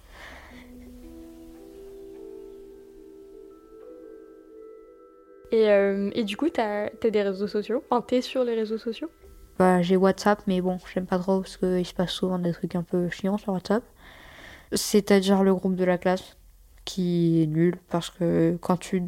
Et, 5.53 5.69
euh, 5.69 6.09
et 6.15 6.23
du 6.23 6.35
coup, 6.35 6.49
t'as 6.49 6.85
as 6.87 7.09
des 7.11 7.21
réseaux 7.21 7.47
sociaux? 7.47 7.83
Enfin, 7.87 8.01
t'es 8.01 8.21
sur 8.21 8.43
les 8.43 8.55
réseaux 8.55 8.79
sociaux? 8.79 9.11
Bah, 9.59 9.83
j'ai 9.83 9.95
WhatsApp, 9.95 10.41
mais 10.47 10.61
bon, 10.61 10.79
j'aime 10.91 11.05
pas 11.05 11.19
trop 11.19 11.41
parce 11.41 11.57
qu'il 11.57 11.85
se 11.85 11.93
passe 11.93 12.09
souvent 12.09 12.39
des 12.39 12.53
trucs 12.53 12.75
un 12.75 12.81
peu 12.81 13.07
chiants 13.09 13.37
sur 13.37 13.53
WhatsApp. 13.53 13.83
C'est-à-dire 14.71 15.43
le 15.43 15.53
groupe 15.53 15.75
de 15.75 15.83
la 15.83 15.99
classe, 15.99 16.37
qui 16.85 17.43
est 17.43 17.45
nul 17.45 17.77
parce 17.91 18.09
que 18.09 18.57
quand 18.61 18.77
tu 18.77 19.03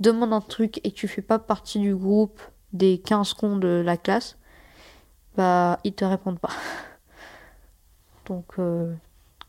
demandes 0.00 0.32
un 0.32 0.40
truc 0.40 0.80
et 0.82 0.90
que 0.90 0.96
tu 0.96 1.06
fais 1.06 1.22
pas 1.22 1.38
partie 1.38 1.78
du 1.78 1.94
groupe 1.94 2.40
des 2.72 2.98
15 2.98 3.34
cons 3.34 3.56
de 3.56 3.80
la 3.86 3.96
classe, 3.96 4.36
bah, 5.36 5.78
ils 5.84 5.94
te 5.94 6.04
répondent 6.04 6.40
pas. 6.40 6.50
Donc, 8.26 8.58
euh, 8.58 8.92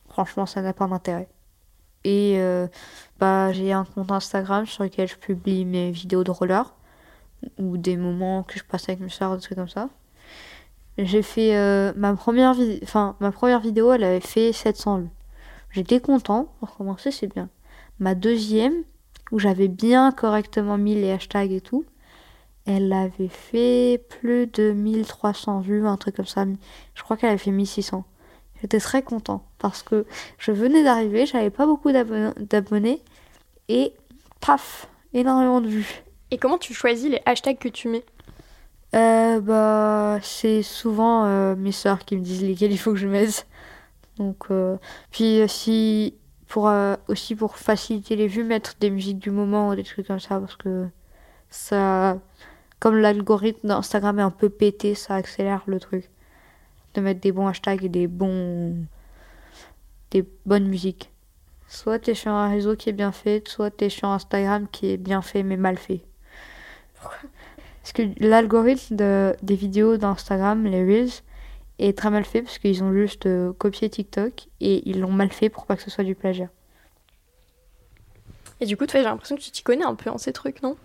franchement, 0.07 0.45
ça 0.45 0.61
n'a 0.61 0.73
pas 0.73 0.85
d'intérêt. 0.85 1.29
Et 2.07 2.35
euh, 2.39 2.67
bah, 3.19 3.51
j'ai 3.51 3.73
un 3.73 3.83
compte 3.85 4.11
Instagram 4.11 4.65
sur 4.65 4.83
lequel 4.85 5.07
je 5.09 5.17
publie 5.17 5.65
mes 5.65 5.91
vidéos 5.91 6.23
de 6.23 6.31
roller 6.31 6.73
ou 7.59 7.77
des 7.77 7.97
moments 7.97 8.43
que 8.43 8.57
je 8.57 8.63
passe 8.63 8.87
avec 8.89 9.01
mes 9.01 9.09
soeurs, 9.09 9.35
des 9.35 9.41
trucs 9.41 9.57
comme 9.57 9.67
ça. 9.69 9.89
J'ai 10.97 11.21
fait 11.21 11.55
euh, 11.55 11.93
ma 11.95 12.13
première 12.15 12.53
vi- 12.53 12.79
enfin 12.83 13.15
ma 13.19 13.31
première 13.31 13.59
vidéo, 13.59 13.91
elle 13.91 14.03
avait 14.03 14.19
fait 14.19 14.51
700 14.51 14.99
vues. 14.99 15.09
J'étais 15.71 15.99
content, 15.99 16.53
pour 16.59 16.75
commencer, 16.75 17.11
c'est 17.11 17.27
bien. 17.27 17.49
Ma 17.99 18.15
deuxième, 18.15 18.73
où 19.31 19.39
j'avais 19.39 19.67
bien 19.67 20.11
correctement 20.11 20.77
mis 20.77 20.95
les 20.95 21.11
hashtags 21.11 21.51
et 21.51 21.61
tout, 21.61 21.85
elle 22.65 22.91
avait 22.93 23.27
fait 23.29 24.03
plus 24.09 24.47
de 24.47 24.71
1300 24.71 25.59
vues, 25.61 25.85
un 25.87 25.97
truc 25.97 26.15
comme 26.15 26.25
ça. 26.25 26.45
Je 26.95 27.03
crois 27.03 27.17
qu'elle 27.17 27.29
avait 27.29 27.37
fait 27.37 27.51
1600. 27.51 28.05
J'étais 28.61 28.79
très 28.79 29.03
content 29.03 29.43
parce 29.59 29.83
que 29.83 30.05
je 30.37 30.51
venais 30.51 30.83
d'arriver, 30.83 31.25
j'avais 31.25 31.49
pas 31.49 31.65
beaucoup 31.65 31.91
d'abon- 31.91 32.33
d'abonnés 32.37 33.01
et 33.69 33.93
paf, 34.41 34.87
énormément 35.13 35.61
de 35.61 35.67
vues. 35.67 36.03
Et 36.31 36.37
comment 36.37 36.57
tu 36.57 36.73
choisis 36.73 37.09
les 37.09 37.21
hashtags 37.25 37.59
que 37.59 37.69
tu 37.69 37.87
mets? 37.87 38.03
Euh, 38.95 39.39
bah, 39.41 40.19
c'est 40.21 40.63
souvent 40.63 41.25
euh, 41.25 41.55
mes 41.55 41.71
sœurs 41.71 42.05
qui 42.05 42.15
me 42.15 42.21
disent 42.21 42.43
lesquels 42.43 42.71
il 42.71 42.77
faut 42.77 42.91
que 42.91 42.97
je 42.97 43.07
mette. 43.07 43.45
Donc, 44.17 44.45
euh, 44.49 44.77
puis 45.11 45.41
euh, 45.41 45.47
si 45.47 46.15
pour 46.47 46.71
aussi 47.09 47.35
pour 47.35 47.57
faciliter 47.57 48.15
les 48.15 48.27
vues, 48.27 48.43
mettre 48.43 48.75
des 48.79 48.89
musiques 48.89 49.19
du 49.19 49.31
moment 49.31 49.69
ou 49.69 49.75
des 49.75 49.83
trucs 49.83 50.07
comme 50.07 50.19
ça 50.19 50.39
parce 50.39 50.55
que 50.55 50.87
ça, 51.49 52.17
comme 52.79 52.97
l'algorithme 52.97 53.67
d'Instagram 53.67 54.19
est 54.19 54.23
un 54.23 54.31
peu 54.31 54.49
pété, 54.49 54.95
ça 54.95 55.15
accélère 55.15 55.63
le 55.65 55.79
truc. 55.79 56.09
De 56.97 57.01
mettre 57.03 57.21
des 57.21 57.31
bons 57.31 57.45
hashtags 57.45 57.85
et 57.85 57.89
des 57.89 58.07
bons, 58.07 58.75
des 60.09 60.25
bonnes 60.47 60.67
musiques. 60.67 61.11
Soit 61.67 61.99
t'es 61.99 62.15
sur 62.15 62.31
un 62.31 62.49
réseau 62.49 62.75
qui 62.75 62.89
est 62.89 62.93
bien 62.93 63.11
fait, 63.11 63.47
soit 63.47 63.69
t'es 63.69 63.89
sur 63.89 64.07
Instagram 64.07 64.67
qui 64.71 64.89
est 64.89 64.97
bien 64.97 65.21
fait 65.21 65.43
mais 65.43 65.57
mal 65.57 65.77
fait. 65.77 66.01
Parce 67.83 67.93
que 67.93 68.01
l'algorithme 68.17 68.95
de- 68.95 69.35
des 69.43 69.53
vidéos 69.53 69.97
d'Instagram, 69.97 70.65
les 70.65 70.83
Reels, 70.83 71.21
est 71.77 71.95
très 71.95 72.09
mal 72.09 72.25
fait 72.25 72.41
parce 72.41 72.57
qu'ils 72.57 72.83
ont 72.83 72.91
juste 72.91 73.27
euh, 73.27 73.53
copié 73.53 73.87
TikTok 73.91 74.47
et 74.59 74.89
ils 74.89 74.99
l'ont 74.99 75.11
mal 75.11 75.31
fait 75.31 75.49
pour 75.49 75.67
pas 75.67 75.75
que 75.75 75.83
ce 75.83 75.91
soit 75.91 76.03
du 76.03 76.15
plagiat. 76.15 76.49
Et 78.59 78.65
du 78.65 78.75
coup, 78.75 78.87
toi, 78.87 79.01
j'ai 79.01 79.05
l'impression 79.05 79.35
que 79.35 79.41
tu 79.41 79.51
t'y 79.51 79.61
connais 79.61 79.85
un 79.85 79.93
peu 79.93 80.09
en 80.09 80.17
ces 80.17 80.33
trucs, 80.33 80.63
non? 80.63 80.77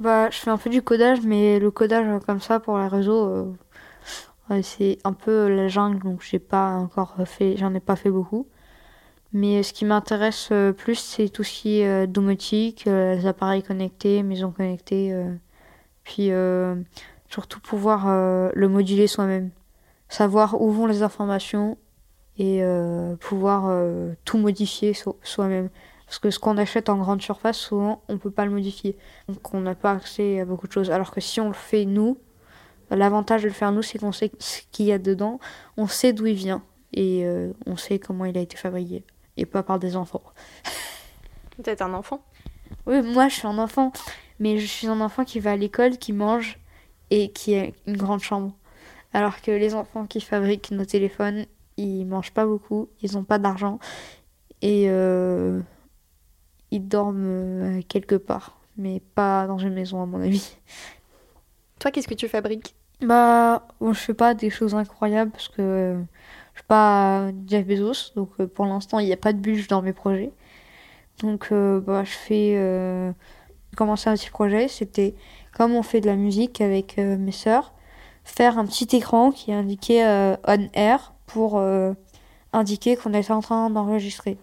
Bah, 0.00 0.30
je 0.30 0.38
fais 0.38 0.50
un 0.50 0.56
peu 0.56 0.70
du 0.70 0.80
codage, 0.80 1.20
mais 1.22 1.58
le 1.58 1.70
codage 1.70 2.06
euh, 2.08 2.18
comme 2.18 2.40
ça 2.40 2.60
pour 2.60 2.78
les 2.78 2.88
réseaux, 2.88 3.28
euh, 3.28 3.52
c'est 4.62 4.98
un 5.04 5.12
peu 5.12 5.48
la 5.48 5.68
jungle, 5.68 6.02
donc 6.02 6.22
j'ai 6.22 6.38
pas 6.38 6.72
encore 6.76 7.14
fait, 7.24 7.56
j'en 7.56 7.74
ai 7.74 7.80
pas 7.80 7.96
fait 7.96 8.10
beaucoup. 8.10 8.46
Mais 9.32 9.58
euh, 9.58 9.62
ce 9.62 9.72
qui 9.72 9.84
m'intéresse 9.84 10.50
euh, 10.52 10.72
plus, 10.72 10.94
c'est 10.94 11.28
tout 11.28 11.42
ce 11.42 11.52
qui 11.52 11.80
est 11.80 11.88
euh, 11.88 12.06
domotique, 12.06 12.84
les 12.86 13.26
appareils 13.26 13.62
connectés, 13.62 14.22
maisons 14.22 14.52
connectées, 14.52 15.14
puis 16.04 16.30
surtout 17.28 17.60
pouvoir 17.60 18.06
le 18.54 18.68
moduler 18.68 19.06
soi-même, 19.06 19.50
savoir 20.08 20.60
où 20.60 20.70
vont 20.70 20.86
les 20.86 21.02
informations 21.02 21.78
et 22.38 22.62
pouvoir 23.20 23.72
tout 24.24 24.38
modifier 24.38 24.94
so- 24.94 25.18
soi-même. 25.22 25.70
Parce 26.06 26.18
que 26.18 26.30
ce 26.30 26.38
qu'on 26.38 26.58
achète 26.58 26.90
en 26.90 26.98
grande 26.98 27.22
surface, 27.22 27.56
souvent, 27.56 28.02
on 28.08 28.18
peut 28.18 28.30
pas 28.30 28.44
le 28.44 28.50
modifier. 28.50 28.96
Donc 29.28 29.54
on 29.54 29.60
n'a 29.60 29.74
pas 29.74 29.92
accès 29.92 30.40
à 30.40 30.44
beaucoup 30.44 30.68
de 30.68 30.72
choses. 30.72 30.90
Alors 30.90 31.10
que 31.10 31.20
si 31.20 31.40
on 31.40 31.48
le 31.48 31.54
fait 31.54 31.86
nous, 31.86 32.18
l'avantage 32.90 33.42
de 33.42 33.48
le 33.48 33.52
faire 33.54 33.72
nous, 33.72 33.82
c'est 33.82 33.98
qu'on 33.98 34.12
sait 34.12 34.32
ce 34.38 34.60
qu'il 34.70 34.86
y 34.86 34.92
a 34.92 34.98
dedans, 34.98 35.38
on 35.76 35.86
sait 35.86 36.12
d'où 36.12 36.26
il 36.26 36.34
vient 36.34 36.62
et 36.92 37.24
euh, 37.24 37.52
on 37.66 37.76
sait 37.76 37.98
comment 37.98 38.24
il 38.24 38.36
a 38.38 38.40
été 38.40 38.56
fabriqué. 38.56 39.04
Et 39.36 39.46
pas 39.46 39.62
par 39.62 39.78
des 39.78 39.96
enfants. 39.96 40.22
Peut-être 41.56 41.82
un 41.82 41.92
enfant? 41.94 42.24
Oui, 42.86 43.02
moi 43.02 43.28
je 43.28 43.34
suis 43.34 43.46
un 43.46 43.58
enfant, 43.58 43.92
mais 44.38 44.58
je 44.58 44.66
suis 44.66 44.86
un 44.86 45.00
enfant 45.00 45.24
qui 45.24 45.40
va 45.40 45.52
à 45.52 45.56
l'école, 45.56 45.98
qui 45.98 46.12
mange 46.12 46.58
et 47.10 47.32
qui 47.32 47.56
a 47.56 47.66
une 47.86 47.96
grande 47.96 48.20
chambre. 48.20 48.52
Alors 49.12 49.40
que 49.40 49.50
les 49.50 49.74
enfants 49.74 50.06
qui 50.06 50.20
fabriquent 50.20 50.70
nos 50.70 50.84
téléphones, 50.84 51.46
ils 51.76 52.04
mangent 52.04 52.32
pas 52.32 52.46
beaucoup, 52.46 52.88
ils 53.00 53.16
ont 53.16 53.24
pas 53.24 53.38
d'argent 53.38 53.78
et 54.62 54.86
euh, 54.88 55.60
ils 56.70 56.86
dorment 56.86 57.26
euh, 57.26 57.82
quelque 57.88 58.16
part, 58.16 58.58
mais 58.76 59.00
pas 59.14 59.46
dans 59.46 59.58
une 59.58 59.74
maison 59.74 60.02
à 60.02 60.06
mon 60.06 60.20
avis. 60.20 60.56
Toi, 61.78 61.90
qu'est-ce 61.90 62.08
que 62.08 62.14
tu 62.14 62.28
fabriques? 62.28 62.74
Bah, 63.00 63.66
bon, 63.80 63.92
je 63.92 64.00
fais 64.00 64.14
pas 64.14 64.34
des 64.34 64.50
choses 64.50 64.74
incroyables 64.74 65.30
parce 65.30 65.48
que 65.48 65.60
euh, 65.60 66.02
je 66.54 66.60
suis 66.60 66.66
pas 66.66 67.30
Jeff 67.46 67.66
Bezos, 67.66 68.12
donc 68.14 68.30
euh, 68.40 68.46
pour 68.46 68.66
l'instant 68.66 68.98
il 69.00 69.06
n'y 69.06 69.12
a 69.12 69.16
pas 69.16 69.32
de 69.32 69.38
bûche 69.38 69.66
dans 69.68 69.82
mes 69.82 69.92
projets. 69.92 70.32
Donc, 71.20 71.52
bah, 71.52 72.02
je 72.04 72.10
fais. 72.10 73.14
commencer 73.76 74.10
un 74.10 74.14
petit 74.14 74.30
projet? 74.30 74.66
C'était 74.68 75.14
comme 75.52 75.72
on 75.72 75.82
fait 75.82 76.00
de 76.00 76.06
la 76.06 76.16
musique 76.16 76.60
avec 76.60 76.96
mes 76.96 77.32
sœurs, 77.32 77.72
faire 78.24 78.58
un 78.58 78.66
petit 78.66 78.96
écran 78.96 79.30
qui 79.30 79.52
est 79.52 79.54
indiqué 79.54 80.02
on 80.44 80.68
air 80.74 81.14
pour 81.26 81.62
indiquer 82.52 82.96
qu'on 82.96 83.12
est 83.12 83.30
en 83.30 83.40
train 83.40 83.70
d'enregistrer. 83.70 84.38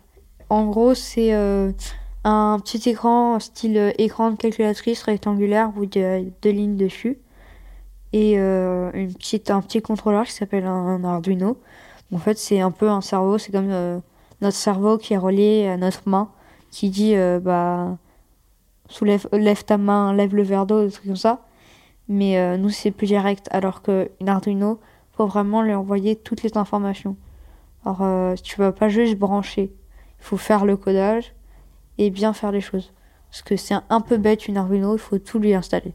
En 0.49 0.65
gros, 0.67 0.93
c'est 0.93 1.33
un 2.23 2.59
petit 2.59 2.89
écran 2.89 3.39
style 3.39 3.93
écran 3.97 4.31
de 4.31 4.35
calculatrice 4.35 5.01
rectangulaire 5.03 5.71
y 5.95 5.99
a 5.99 6.19
deux 6.41 6.51
lignes 6.51 6.77
dessus 6.77 7.19
et 8.13 8.37
euh, 8.37 8.91
une 8.93 9.13
petite, 9.13 9.51
un 9.51 9.61
petit 9.61 9.81
contrôleur 9.81 10.25
qui 10.25 10.33
s'appelle 10.33 10.65
un, 10.65 11.03
Arduino. 11.03 11.57
En 12.13 12.17
fait, 12.17 12.37
c'est 12.37 12.59
un 12.59 12.71
peu 12.71 12.89
un 12.89 13.01
cerveau, 13.01 13.37
c'est 13.37 13.51
comme 13.51 13.69
euh, 13.71 13.99
notre 14.41 14.57
cerveau 14.57 14.97
qui 14.97 15.13
est 15.13 15.17
relié 15.17 15.67
à 15.67 15.77
notre 15.77 16.09
main, 16.09 16.29
qui 16.71 16.89
dit 16.89 17.15
euh, 17.15 17.39
bah 17.39 17.97
soulève, 18.89 19.27
lève 19.31 19.63
ta 19.63 19.77
main, 19.77 20.13
lève 20.13 20.35
le 20.35 20.43
verre 20.43 20.65
d'eau, 20.65 20.83
des 20.83 20.91
trucs 20.91 21.07
comme 21.07 21.15
ça. 21.15 21.45
Mais 22.09 22.57
nous, 22.57 22.69
c'est 22.69 22.91
plus 22.91 23.07
direct, 23.07 23.47
alors 23.51 23.81
qu'une 23.81 24.27
Arduino, 24.27 24.81
faut 25.13 25.27
vraiment 25.27 25.61
lui 25.61 25.73
envoyer 25.73 26.17
toutes 26.17 26.43
les 26.43 26.57
informations. 26.57 27.15
Alors, 27.85 28.35
tu 28.43 28.57
vas 28.57 28.73
pas 28.73 28.89
juste 28.89 29.17
brancher, 29.17 29.71
il 30.19 30.23
faut 30.23 30.35
faire 30.35 30.65
le 30.65 30.75
codage 30.75 31.33
et 31.97 32.09
bien 32.09 32.33
faire 32.33 32.51
les 32.51 32.61
choses. 32.61 32.93
Parce 33.29 33.41
que 33.41 33.55
c'est 33.55 33.75
un 33.89 34.01
peu 34.01 34.17
bête 34.17 34.47
une 34.47 34.57
Arduino, 34.57 34.95
il 34.95 34.99
faut 34.99 35.17
tout 35.17 35.39
lui 35.39 35.53
installer. 35.53 35.93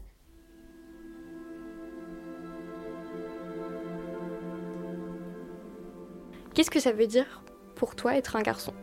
Qu'est-ce 6.53 6.71
que 6.71 6.79
ça 6.79 6.91
veut 6.91 7.05
dire 7.05 7.43
pour 7.75 7.95
toi 7.95 8.15
être 8.15 8.35
un 8.35 8.41
garçon? 8.41 8.73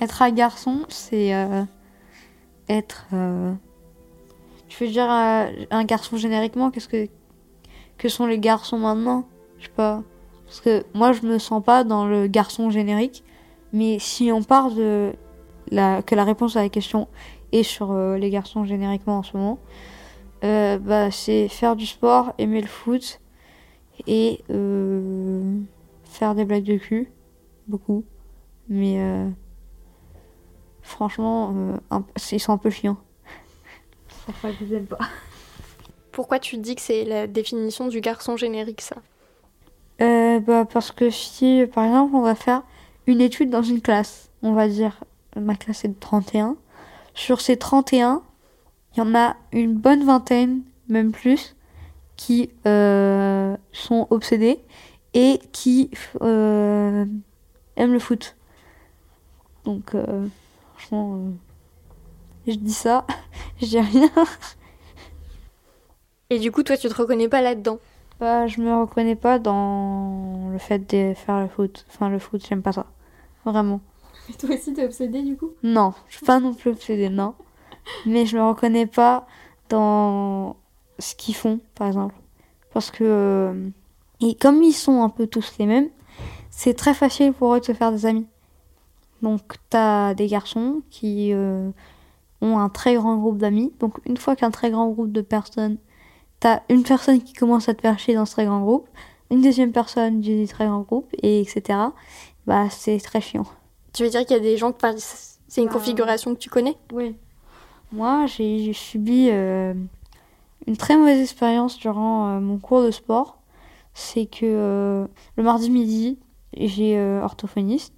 Être 0.00 0.22
un 0.22 0.30
garçon, 0.30 0.84
c'est 0.88 1.34
euh, 1.34 1.64
être. 2.68 3.06
Euh, 3.12 3.52
je 4.68 4.84
veux 4.84 4.90
dire 4.90 5.10
euh, 5.10 5.46
un 5.72 5.84
garçon 5.84 6.16
génériquement. 6.16 6.70
Qu'est-ce 6.70 6.88
que 6.88 7.08
que 7.98 8.08
sont 8.08 8.26
les 8.26 8.38
garçons 8.38 8.78
maintenant? 8.78 9.26
Je 9.58 9.64
sais 9.64 9.72
pas. 9.74 10.04
Parce 10.44 10.60
que 10.60 10.84
moi, 10.94 11.12
je 11.12 11.22
me 11.22 11.38
sens 11.38 11.62
pas 11.64 11.82
dans 11.82 12.06
le 12.06 12.28
garçon 12.28 12.70
générique. 12.70 13.24
Mais 13.72 13.98
si 13.98 14.30
on 14.30 14.44
parle 14.44 14.76
de 14.76 15.12
la 15.70 16.02
que 16.02 16.14
la 16.14 16.24
réponse 16.24 16.56
à 16.56 16.62
la 16.62 16.68
question 16.68 17.08
est 17.52 17.62
sur 17.62 17.94
les 17.94 18.30
garçons 18.30 18.64
génériquement 18.64 19.18
en 19.18 19.22
ce 19.22 19.36
moment, 19.36 19.58
bah 20.42 21.10
c'est 21.10 21.48
faire 21.48 21.76
du 21.76 21.86
sport, 21.86 22.34
aimer 22.38 22.60
le 22.60 22.66
foot 22.66 23.20
et 24.06 24.42
faire 26.04 26.34
des 26.34 26.44
blagues 26.44 26.64
de 26.64 26.76
cul 26.76 27.10
beaucoup. 27.66 28.04
Mais 28.68 29.00
euh, 29.00 29.28
franchement, 30.82 31.54
euh, 31.92 32.00
ils 32.32 32.40
sont 32.40 32.52
un 32.52 32.58
peu 32.58 32.70
chiants. 32.70 32.96
Parfois, 34.26 34.50
je 34.52 34.64
les 34.64 34.76
aime 34.76 34.86
pas. 34.86 34.98
Pourquoi 36.12 36.38
tu 36.38 36.56
dis 36.56 36.74
que 36.74 36.80
c'est 36.80 37.04
la 37.04 37.26
définition 37.26 37.88
du 37.88 38.00
garçon 38.00 38.36
générique, 38.36 38.80
ça? 38.80 38.96
Euh, 40.00 40.40
bah, 40.40 40.64
Parce 40.64 40.92
que 40.92 41.10
si, 41.10 41.64
par 41.72 41.84
exemple, 41.84 42.14
on 42.14 42.22
va 42.22 42.34
faire 42.34 42.62
une 43.06 43.20
étude 43.20 43.50
dans 43.50 43.62
une 43.62 43.80
classe, 43.80 44.30
on 44.42 44.52
va 44.52 44.68
dire, 44.68 45.02
ma 45.36 45.54
classe 45.54 45.84
est 45.84 45.88
de 45.88 45.98
31. 45.98 46.56
Sur 47.14 47.40
ces 47.40 47.56
31, 47.56 48.22
il 48.94 48.98
y 48.98 49.02
en 49.02 49.14
a 49.14 49.36
une 49.52 49.74
bonne 49.74 50.04
vingtaine, 50.04 50.62
même 50.88 51.12
plus, 51.12 51.56
qui 52.16 52.50
sont 52.64 54.06
obsédés 54.10 54.60
et 55.14 55.40
qui 55.52 55.90
aime 57.76 57.92
le 57.92 57.98
foot. 57.98 58.36
Donc, 59.64 59.94
euh, 59.94 60.26
franchement, 60.74 61.14
euh, 61.16 61.30
je 62.46 62.54
dis 62.54 62.72
ça, 62.72 63.06
je 63.60 63.66
dis 63.66 63.80
rien. 63.80 64.10
Et 66.30 66.38
du 66.38 66.52
coup, 66.52 66.62
toi, 66.62 66.76
tu 66.76 66.88
te 66.88 66.94
reconnais 66.94 67.28
pas 67.28 67.40
là-dedans? 67.40 67.78
Bah, 68.20 68.46
je 68.46 68.60
me 68.60 68.74
reconnais 68.74 69.16
pas 69.16 69.38
dans 69.38 70.50
le 70.52 70.58
fait 70.58 70.78
de 70.78 71.14
faire 71.14 71.40
le 71.40 71.48
foot. 71.48 71.86
Enfin, 71.88 72.08
le 72.08 72.18
foot, 72.18 72.44
j'aime 72.46 72.62
pas 72.62 72.72
ça. 72.72 72.86
Vraiment. 73.44 73.80
Mais 74.28 74.34
toi 74.34 74.54
aussi, 74.54 74.72
t'es 74.72 74.84
obsédée 74.84 75.22
du 75.22 75.36
coup? 75.36 75.50
Non, 75.62 75.92
je 76.08 76.16
suis 76.16 76.26
pas 76.26 76.40
non 76.40 76.54
plus 76.54 76.70
obsédée, 76.70 77.08
non. 77.08 77.34
Mais 78.06 78.26
je 78.26 78.36
me 78.36 78.42
reconnais 78.42 78.86
pas 78.86 79.26
dans 79.68 80.56
ce 80.98 81.14
qu'ils 81.14 81.34
font, 81.34 81.60
par 81.74 81.88
exemple. 81.88 82.14
Parce 82.72 82.90
que. 82.90 83.04
Euh, 83.04 83.68
et 84.20 84.34
comme 84.34 84.62
ils 84.62 84.72
sont 84.72 85.02
un 85.02 85.08
peu 85.10 85.26
tous 85.26 85.54
les 85.58 85.66
mêmes, 85.66 85.88
c'est 86.50 86.74
très 86.74 86.94
facile 86.94 87.32
pour 87.32 87.54
eux 87.54 87.60
de 87.60 87.64
se 87.64 87.72
faire 87.72 87.92
des 87.92 88.06
amis. 88.06 88.26
Donc, 89.22 89.40
tu 89.70 89.76
as 89.76 90.14
des 90.14 90.26
garçons 90.26 90.82
qui 90.90 91.32
euh, 91.32 91.70
ont 92.40 92.58
un 92.58 92.68
très 92.68 92.94
grand 92.94 93.16
groupe 93.16 93.38
d'amis. 93.38 93.72
Donc, 93.80 93.98
une 94.06 94.16
fois 94.16 94.36
qu'un 94.36 94.50
très 94.50 94.70
grand 94.70 94.88
groupe 94.88 95.12
de 95.12 95.20
personnes, 95.20 95.78
tu 96.40 96.46
as 96.46 96.62
une 96.68 96.82
personne 96.82 97.20
qui 97.22 97.32
commence 97.32 97.68
à 97.68 97.74
te 97.74 97.82
faire 97.82 97.96
dans 98.14 98.26
ce 98.26 98.32
très 98.32 98.46
grand 98.46 98.60
groupe, 98.60 98.88
une 99.30 99.40
deuxième 99.40 99.72
personne 99.72 100.20
du 100.20 100.46
très 100.46 100.66
grand 100.66 100.80
groupe, 100.80 101.08
et 101.22 101.40
etc. 101.40 101.78
Bah, 102.46 102.68
c'est 102.70 102.98
très 102.98 103.20
chiant. 103.20 103.46
Tu 103.94 104.02
veux 104.02 104.10
dire 104.10 104.26
qu'il 104.26 104.36
y 104.36 104.40
a 104.40 104.42
des 104.42 104.56
gens 104.56 104.72
que 104.72 104.78
c'est 104.98 105.60
une 105.60 105.68
bah, 105.68 105.72
configuration 105.72 106.34
que 106.34 106.40
tu 106.40 106.50
connais? 106.50 106.76
Oui. 106.92 107.16
Moi, 107.92 108.26
j'ai 108.26 108.72
subi 108.72 109.28
euh, 109.30 109.72
une 110.66 110.76
très 110.76 110.96
mauvaise 110.96 111.20
expérience 111.20 111.78
durant 111.78 112.28
euh, 112.28 112.40
mon 112.40 112.58
cours 112.58 112.82
de 112.82 112.90
sport. 112.90 113.38
C'est 113.94 114.26
que 114.26 115.06
le 115.36 115.42
mardi 115.42 115.70
midi, 115.70 116.18
j'ai 116.56 116.98
euh, 116.98 117.22
orthophoniste. 117.22 117.94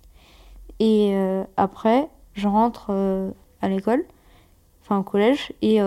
Et 0.79 1.15
euh, 1.15 1.45
après, 1.57 2.11
je 2.35 2.47
rentre 2.47 2.89
euh, 2.91 3.31
à 3.63 3.71
l'école, 3.71 4.05
enfin 4.83 4.99
au 4.99 5.03
collège, 5.03 5.55
et 5.63 5.79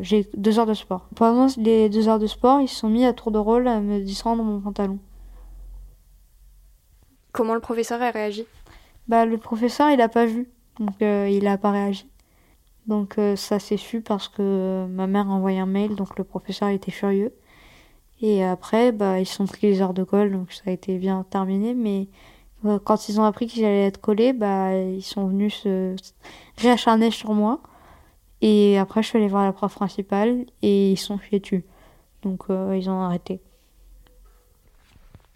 j'ai 0.00 0.26
deux 0.34 0.58
heures 0.58 0.66
de 0.66 0.72
sport. 0.72 1.08
Pendant 1.14 1.48
les 1.58 1.90
deux 1.90 2.08
heures 2.08 2.18
de 2.18 2.26
sport, 2.26 2.62
ils 2.62 2.68
se 2.68 2.76
sont 2.76 2.88
mis 2.88 3.04
à 3.04 3.12
tour 3.12 3.30
de 3.30 3.38
rôle 3.38 3.68
à 3.68 3.80
me 3.80 4.00
descendre 4.00 4.42
mon 4.42 4.60
pantalon. 4.60 4.98
Comment 7.32 7.54
le 7.54 7.60
professeur 7.60 8.00
a 8.00 8.10
réagi? 8.10 8.46
Bah 9.08 9.26
le 9.26 9.38
professeur 9.38 9.90
il 9.90 10.00
a 10.00 10.08
pas 10.08 10.26
vu, 10.26 10.48
donc 10.78 10.94
il 11.00 11.46
a 11.46 11.58
pas 11.58 11.70
réagi. 11.70 12.08
Donc 12.86 13.16
ça 13.36 13.58
s'est 13.58 13.76
su 13.76 14.00
parce 14.00 14.28
que 14.28 14.86
ma 14.88 15.06
mère 15.06 15.28
a 15.28 15.32
envoyé 15.32 15.58
un 15.58 15.66
mail, 15.66 15.94
donc 15.94 16.18
le 16.18 16.24
professeur 16.24 16.68
était 16.68 16.90
furieux. 16.90 17.32
Et 18.22 18.44
après, 18.44 18.92
bah, 18.92 19.18
ils 19.18 19.26
sont 19.26 19.46
pris 19.46 19.66
les 19.66 19.82
heures 19.82 19.94
de 19.94 20.04
colle, 20.04 20.30
donc 20.30 20.52
ça 20.52 20.62
a 20.66 20.70
été 20.70 20.96
bien 20.96 21.24
terminé. 21.28 21.74
Mais 21.74 22.06
euh, 22.64 22.78
quand 22.78 23.08
ils 23.08 23.20
ont 23.20 23.24
appris 23.24 23.48
qu'ils 23.48 23.64
allaient 23.64 23.86
être 23.86 24.00
collés, 24.00 24.32
bah, 24.32 24.76
ils 24.76 25.02
sont 25.02 25.26
venus 25.26 25.54
se 25.62 25.96
réacharner 26.56 27.10
sur 27.10 27.32
moi. 27.34 27.60
Et 28.40 28.78
après, 28.78 29.02
je 29.02 29.08
suis 29.08 29.18
allée 29.18 29.28
voir 29.28 29.44
la 29.44 29.52
prof 29.52 29.74
principale 29.74 30.46
et 30.62 30.92
ils 30.92 30.96
sont 30.96 31.18
fiés. 31.18 31.42
Donc, 32.22 32.44
euh, 32.48 32.76
ils 32.76 32.88
ont 32.88 33.00
arrêté. 33.02 33.40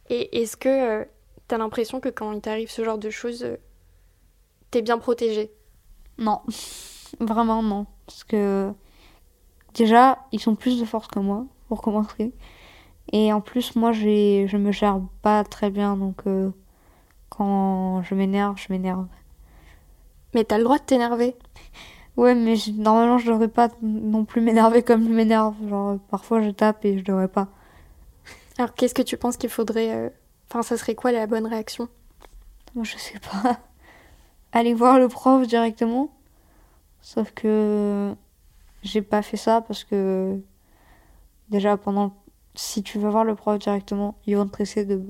Et 0.09 0.43
est-ce 0.43 0.57
que 0.57 1.09
euh, 1.47 1.49
tu 1.49 1.55
as 1.55 1.59
l'impression 1.59 2.01
que 2.01 2.09
quand 2.09 2.33
il 2.33 2.41
t'arrive 2.41 2.71
ce 2.71 2.85
genre 2.85 2.99
de 2.99 3.11
choses, 3.11 3.47
t'es 4.71 4.83
bien 4.83 4.99
protégée 4.99 5.51
Non, 6.19 6.41
vraiment 7.21 7.63
non. 7.63 7.87
Parce 8.07 8.25
que 8.25 8.73
déjà, 9.75 10.19
ils 10.33 10.41
sont 10.41 10.55
plus 10.55 10.81
de 10.81 10.85
force 10.85 11.09
que 11.09 11.19
moi, 11.19 11.47
pour 11.69 11.83
commencer. 11.83 12.33
Et 13.13 13.33
en 13.33 13.41
plus, 13.41 13.77
moi, 13.77 13.93
j'ai, 13.93 14.47
je 14.49 14.57
me 14.57 14.73
gère 14.73 15.01
pas 15.23 15.45
très 15.45 15.71
bien, 15.71 15.97
donc 15.97 16.27
euh, 16.27 16.51
quand 17.29 18.03
je 18.03 18.15
m'énerve, 18.15 18.57
je 18.59 18.73
m'énerve. 18.73 19.07
Mais 20.35 20.45
t'as 20.45 20.59
le 20.59 20.65
droit 20.65 20.79
de 20.79 20.85
t'énerver. 20.85 21.37
Ouais, 22.17 22.35
mais 22.35 22.55
normalement, 22.75 23.19
je 23.19 23.31
devrais 23.31 23.49
pas 23.49 23.69
non 23.83 24.25
plus 24.25 24.41
m'énerver 24.41 24.83
comme 24.83 25.05
je 25.05 25.13
m'énerve. 25.13 25.55
Genre, 25.69 25.99
parfois, 26.11 26.41
je 26.43 26.51
tape 26.51 26.85
et 26.85 26.99
je 26.99 27.05
devrais 27.05 27.29
pas. 27.29 27.49
Alors, 28.59 28.75
qu'est-ce 28.75 28.95
que 28.95 29.03
tu 29.03 29.17
penses 29.17 29.37
qu'il 29.37 29.51
faudrait. 29.51 29.95
Euh, 29.95 30.09
enfin, 30.49 30.63
ça 30.63 30.77
serait 30.77 30.95
quoi 30.95 31.13
la 31.13 31.27
bonne 31.27 31.47
réaction 31.47 31.89
Moi, 32.75 32.85
je 32.85 32.97
sais 32.97 33.19
pas. 33.19 33.61
Aller 34.53 34.75
voir 34.75 34.99
le 34.99 35.09
prof 35.09 35.47
directement. 35.47 36.11
Sauf 37.03 37.33
que 37.33 38.15
j'ai 38.83 39.03
pas 39.03 39.23
fait 39.23 39.37
ça 39.37 39.61
parce 39.61 39.85
que 39.85 40.41
déjà 41.49 41.77
pendant 41.77 42.13
si 42.57 42.83
tu 42.83 42.99
veux 42.99 43.11
voir 43.11 43.25
le 43.25 43.35
prof 43.35 43.59
directement, 43.59 44.17
ils 44.27 44.37
vont 44.37 44.47
te 44.47 44.53
traiter 44.53 44.85
de, 44.85 45.03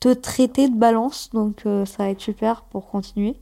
te 0.00 0.08
traiter 0.12 0.68
de 0.68 0.76
balance, 0.76 1.30
donc 1.30 1.62
euh, 1.66 1.84
ça 1.84 2.04
va 2.04 2.10
être 2.10 2.20
super 2.20 2.62
pour 2.64 2.88
continuer. 2.88 3.36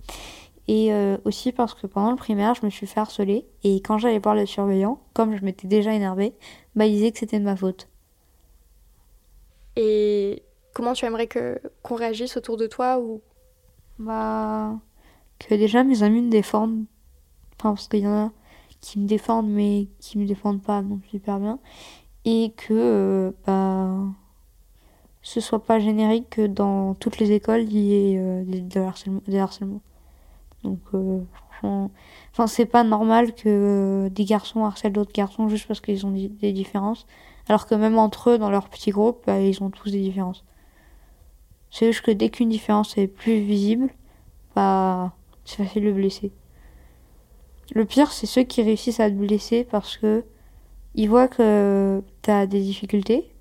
Et 0.68 0.94
euh, 0.94 1.18
aussi 1.24 1.50
parce 1.50 1.74
que 1.74 1.88
pendant 1.88 2.10
le 2.10 2.16
primaire, 2.16 2.54
je 2.54 2.64
me 2.64 2.70
suis 2.70 2.86
fait 2.86 3.00
harceler, 3.00 3.44
et 3.64 3.80
quand 3.82 3.98
j'allais 3.98 4.20
voir 4.20 4.34
le 4.34 4.46
surveillant, 4.46 5.00
comme 5.12 5.36
je 5.36 5.44
m'étais 5.44 5.66
déjà 5.66 5.92
énervée, 5.92 6.34
bah 6.76 6.86
il 6.86 6.94
disait 6.94 7.10
que 7.10 7.18
c'était 7.18 7.40
de 7.40 7.44
ma 7.44 7.56
faute. 7.56 7.88
Et 9.76 10.42
comment 10.72 10.92
tu 10.92 11.04
aimerais 11.04 11.26
que 11.26 11.60
qu'on 11.82 11.94
réagisse 11.94 12.36
autour 12.36 12.56
de 12.56 12.66
toi 12.66 12.98
ou? 12.98 13.20
Bah 13.98 14.78
que 15.38 15.54
déjà 15.54 15.82
mes 15.84 16.02
amis 16.02 16.22
me 16.22 16.30
défendent, 16.30 16.84
enfin 17.58 17.70
parce 17.70 17.88
qu'il 17.88 18.00
y 18.00 18.06
en 18.06 18.26
a 18.26 18.32
qui 18.80 18.98
me 18.98 19.06
défendent 19.06 19.50
mais 19.50 19.88
qui 20.00 20.18
me 20.18 20.26
défendent 20.26 20.62
pas 20.62 20.82
donc 20.82 21.04
super 21.06 21.38
bien 21.40 21.58
et 22.24 22.52
que 22.56 22.72
euh, 22.72 23.30
bah, 23.46 23.96
ce 25.22 25.40
soit 25.40 25.64
pas 25.64 25.78
générique 25.78 26.30
que 26.30 26.46
dans 26.46 26.94
toutes 26.94 27.18
les 27.18 27.32
écoles 27.32 27.62
il 27.62 27.78
y 27.78 28.14
ait 28.14 28.18
euh, 28.18 28.44
des, 28.44 28.80
harcèlements, 28.80 29.80
Donc, 30.64 30.80
euh, 30.94 31.20
franchement, 31.32 31.90
enfin, 32.32 32.46
c'est 32.46 32.66
pas 32.66 32.84
normal 32.84 33.34
que 33.34 34.08
des 34.12 34.24
garçons 34.24 34.64
harcèlent 34.64 34.92
d'autres 34.92 35.12
garçons 35.12 35.48
juste 35.48 35.66
parce 35.66 35.80
qu'ils 35.80 36.06
ont 36.06 36.12
des 36.12 36.52
différences. 36.52 37.06
Alors 37.48 37.66
que 37.66 37.74
même 37.74 37.98
entre 37.98 38.30
eux, 38.30 38.38
dans 38.38 38.50
leur 38.50 38.68
petit 38.68 38.90
groupe, 38.90 39.22
bah, 39.26 39.40
ils 39.40 39.62
ont 39.62 39.70
tous 39.70 39.90
des 39.90 40.00
différences. 40.00 40.44
C'est 41.72 41.86
juste 41.90 42.04
que 42.04 42.10
dès 42.10 42.28
qu'une 42.28 42.50
différence 42.50 42.98
est 42.98 43.08
plus 43.08 43.40
visible, 43.40 43.88
bah, 44.54 45.14
c'est 45.46 45.64
facile 45.64 45.86
de 45.86 45.92
blesser. 45.92 46.30
Le 47.74 47.86
pire, 47.86 48.12
c'est 48.12 48.26
ceux 48.26 48.42
qui 48.42 48.62
réussissent 48.62 49.00
à 49.00 49.08
te 49.10 49.14
blesser 49.14 49.64
parce 49.64 49.96
que 49.96 50.22
ils 50.94 51.08
voient 51.08 51.28
que 51.28 52.02
tu 52.20 52.30
as 52.30 52.46
des 52.46 52.60
difficultés 52.60 53.32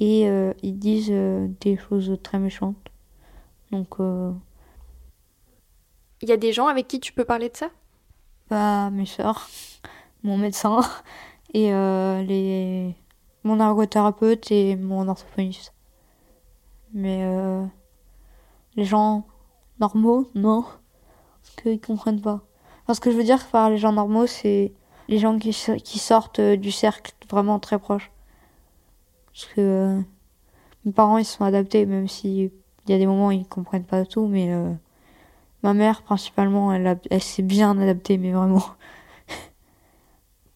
et 0.00 0.28
euh, 0.28 0.52
ils 0.64 0.76
disent 0.76 1.12
euh, 1.12 1.46
des 1.60 1.76
choses 1.76 2.18
très 2.24 2.40
méchantes. 2.40 2.76
Donc. 3.70 4.00
Euh, 4.00 4.32
Il 6.22 6.28
y 6.28 6.32
a 6.32 6.36
des 6.36 6.52
gens 6.52 6.66
avec 6.66 6.88
qui 6.88 6.98
tu 6.98 7.12
peux 7.12 7.24
parler 7.24 7.50
de 7.50 7.56
ça? 7.56 7.70
Bah, 8.50 8.90
mes 8.90 9.06
soeurs, 9.06 9.48
mon 10.24 10.36
médecin 10.38 10.80
et 11.54 11.70
les 11.70 12.96
mon 13.44 13.60
ergothérapeute 13.60 14.50
et 14.50 14.74
mon 14.74 15.06
orthophoniste. 15.06 15.72
Mais 16.94 17.24
les 18.76 18.84
gens 18.84 19.26
normaux, 19.80 20.30
non, 20.34 20.64
parce 21.42 21.56
qu'ils 21.62 21.80
comprennent 21.80 22.20
pas. 22.20 22.40
Enfin, 22.82 22.94
ce 22.94 23.00
que 23.00 23.10
je 23.10 23.16
veux 23.16 23.24
dire 23.24 23.46
par 23.48 23.70
les 23.70 23.78
gens 23.78 23.92
normaux, 23.92 24.26
c'est 24.26 24.72
les 25.08 25.18
gens 25.18 25.38
qui, 25.38 25.50
qui 25.82 25.98
sortent 25.98 26.40
du 26.40 26.70
cercle 26.70 27.12
vraiment 27.30 27.58
très 27.58 27.78
proche. 27.78 28.10
Parce 29.26 29.46
que 29.46 29.60
euh, 29.60 30.00
mes 30.84 30.92
parents, 30.92 31.18
ils 31.18 31.24
sont 31.24 31.44
adaptés, 31.44 31.86
même 31.86 32.08
si 32.08 32.50
il 32.86 32.90
y 32.90 32.94
a 32.94 32.98
des 32.98 33.06
moments 33.06 33.28
où 33.28 33.32
ils 33.32 33.46
comprennent 33.46 33.84
pas 33.84 34.04
tout, 34.04 34.26
mais 34.26 34.52
euh, 34.52 34.72
ma 35.62 35.74
mère, 35.74 36.02
principalement, 36.02 36.72
elle, 36.72 36.98
elle 37.10 37.22
s'est 37.22 37.42
bien 37.42 37.78
adaptée, 37.78 38.18
mais 38.18 38.32
vraiment. 38.32 38.64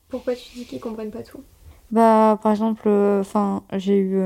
Pourquoi 0.08 0.34
tu 0.34 0.54
dis 0.54 0.66
qu'ils 0.66 0.80
comprennent 0.80 1.10
pas 1.10 1.22
tout? 1.22 1.42
Bah, 1.90 2.38
par 2.42 2.52
exemple, 2.52 2.82
euh, 2.86 3.20
enfin, 3.20 3.62
j'ai 3.74 3.98
eu 3.98 4.20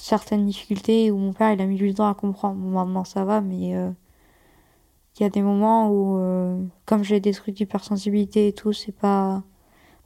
certaines 0.00 0.46
difficultés 0.46 1.10
où 1.10 1.18
mon 1.18 1.32
père, 1.32 1.52
il 1.52 1.60
a 1.60 1.66
mis 1.66 1.76
du 1.76 1.94
temps 1.94 2.08
à 2.08 2.14
comprendre. 2.14 2.56
maintenant, 2.60 3.04
ça 3.04 3.24
va, 3.24 3.40
mais 3.40 3.70
il 3.70 5.22
y 5.22 5.24
a 5.24 5.30
des 5.30 5.42
moments 5.42 5.90
où, 5.90 6.68
comme 6.84 7.02
j'ai 7.02 7.20
des 7.20 7.32
trucs 7.32 7.56
d'hypersensibilité 7.56 8.48
et 8.48 8.52
tout, 8.52 8.72
c'est 8.72 8.92
pas, 8.92 9.42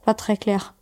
pas 0.05 0.13
très 0.13 0.37
clair. 0.37 0.75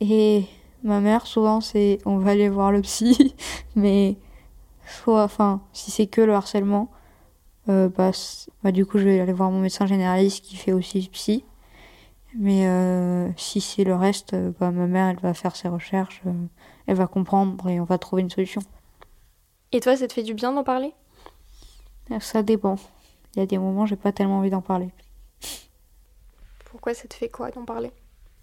Et 0.00 0.46
Ma 0.86 1.00
mère, 1.00 1.26
souvent, 1.26 1.60
c'est 1.60 1.98
on 2.04 2.18
va 2.18 2.30
aller 2.30 2.48
voir 2.48 2.70
le 2.70 2.80
psy, 2.80 3.34
mais 3.76 4.16
soit, 4.86 5.24
enfin, 5.24 5.60
si 5.72 5.90
c'est 5.90 6.06
que 6.06 6.20
le 6.20 6.32
harcèlement, 6.32 6.92
euh, 7.68 7.88
bah, 7.88 8.12
bah, 8.62 8.70
du 8.70 8.86
coup, 8.86 8.98
je 8.98 9.04
vais 9.04 9.18
aller 9.18 9.32
voir 9.32 9.50
mon 9.50 9.60
médecin 9.60 9.86
généraliste 9.86 10.44
qui 10.44 10.54
fait 10.54 10.72
aussi 10.72 11.08
psy. 11.12 11.44
Mais 12.38 12.68
euh, 12.68 13.28
si 13.36 13.60
c'est 13.60 13.82
le 13.82 13.96
reste, 13.96 14.34
euh, 14.34 14.52
bah, 14.60 14.70
ma 14.70 14.86
mère, 14.86 15.08
elle 15.08 15.18
va 15.18 15.34
faire 15.34 15.56
ses 15.56 15.66
recherches, 15.68 16.22
elle 16.86 16.96
va 16.96 17.06
comprendre 17.06 17.68
et 17.68 17.80
on 17.80 17.84
va 17.84 17.98
trouver 17.98 18.22
une 18.22 18.30
solution. 18.30 18.62
Et 19.72 19.80
toi, 19.80 19.96
ça 19.96 20.06
te 20.06 20.12
fait 20.12 20.22
du 20.22 20.34
bien 20.34 20.52
d'en 20.52 20.64
parler? 20.64 20.92
Ça 22.20 22.42
dépend. 22.42 22.76
Il 23.34 23.40
y 23.40 23.42
a 23.42 23.46
des 23.46 23.58
moments, 23.58 23.84
j'ai 23.86 23.96
pas 23.96 24.12
tellement 24.12 24.38
envie 24.38 24.50
d'en 24.50 24.62
parler. 24.62 24.90
Pourquoi 26.70 26.94
ça 26.94 27.08
te 27.08 27.14
fait 27.14 27.28
quoi 27.28 27.50
d'en 27.50 27.64
parler? 27.64 27.90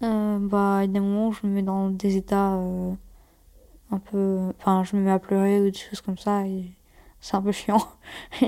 Euh, 0.02 0.38
bah, 0.38 0.78
il 0.82 0.86
y 0.86 0.90
a 0.90 0.92
des 0.92 1.00
moments 1.00 1.28
où 1.28 1.32
je 1.32 1.46
me 1.46 1.52
mets 1.52 1.62
dans 1.62 1.88
des 1.88 2.16
états 2.16 2.54
euh, 2.54 2.92
un 3.90 3.98
peu. 3.98 4.52
Enfin, 4.58 4.84
je 4.84 4.96
me 4.96 5.02
mets 5.02 5.10
à 5.10 5.18
pleurer 5.18 5.60
ou 5.60 5.70
des 5.70 5.78
choses 5.78 6.00
comme 6.00 6.18
ça 6.18 6.46
et 6.46 6.64
c'est 7.20 7.36
un 7.36 7.42
peu 7.42 7.52
chiant. 7.52 7.88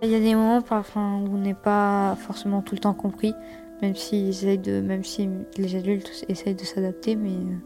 Il 0.00 0.10
y 0.10 0.14
a 0.14 0.20
des 0.20 0.34
moments 0.34 0.62
enfin, 0.70 1.20
où 1.20 1.34
on 1.34 1.38
n'est 1.38 1.54
pas 1.54 2.16
forcément 2.20 2.62
tout 2.62 2.74
le 2.74 2.80
temps 2.80 2.94
compris, 2.94 3.34
même 3.82 3.96
si, 3.96 4.30
de, 4.58 4.80
même 4.80 5.02
si 5.02 5.28
les 5.56 5.74
adultes 5.74 6.24
essayent 6.28 6.54
de 6.54 6.64
s'adapter, 6.64 7.16
mais 7.16 7.30
euh, 7.30 7.56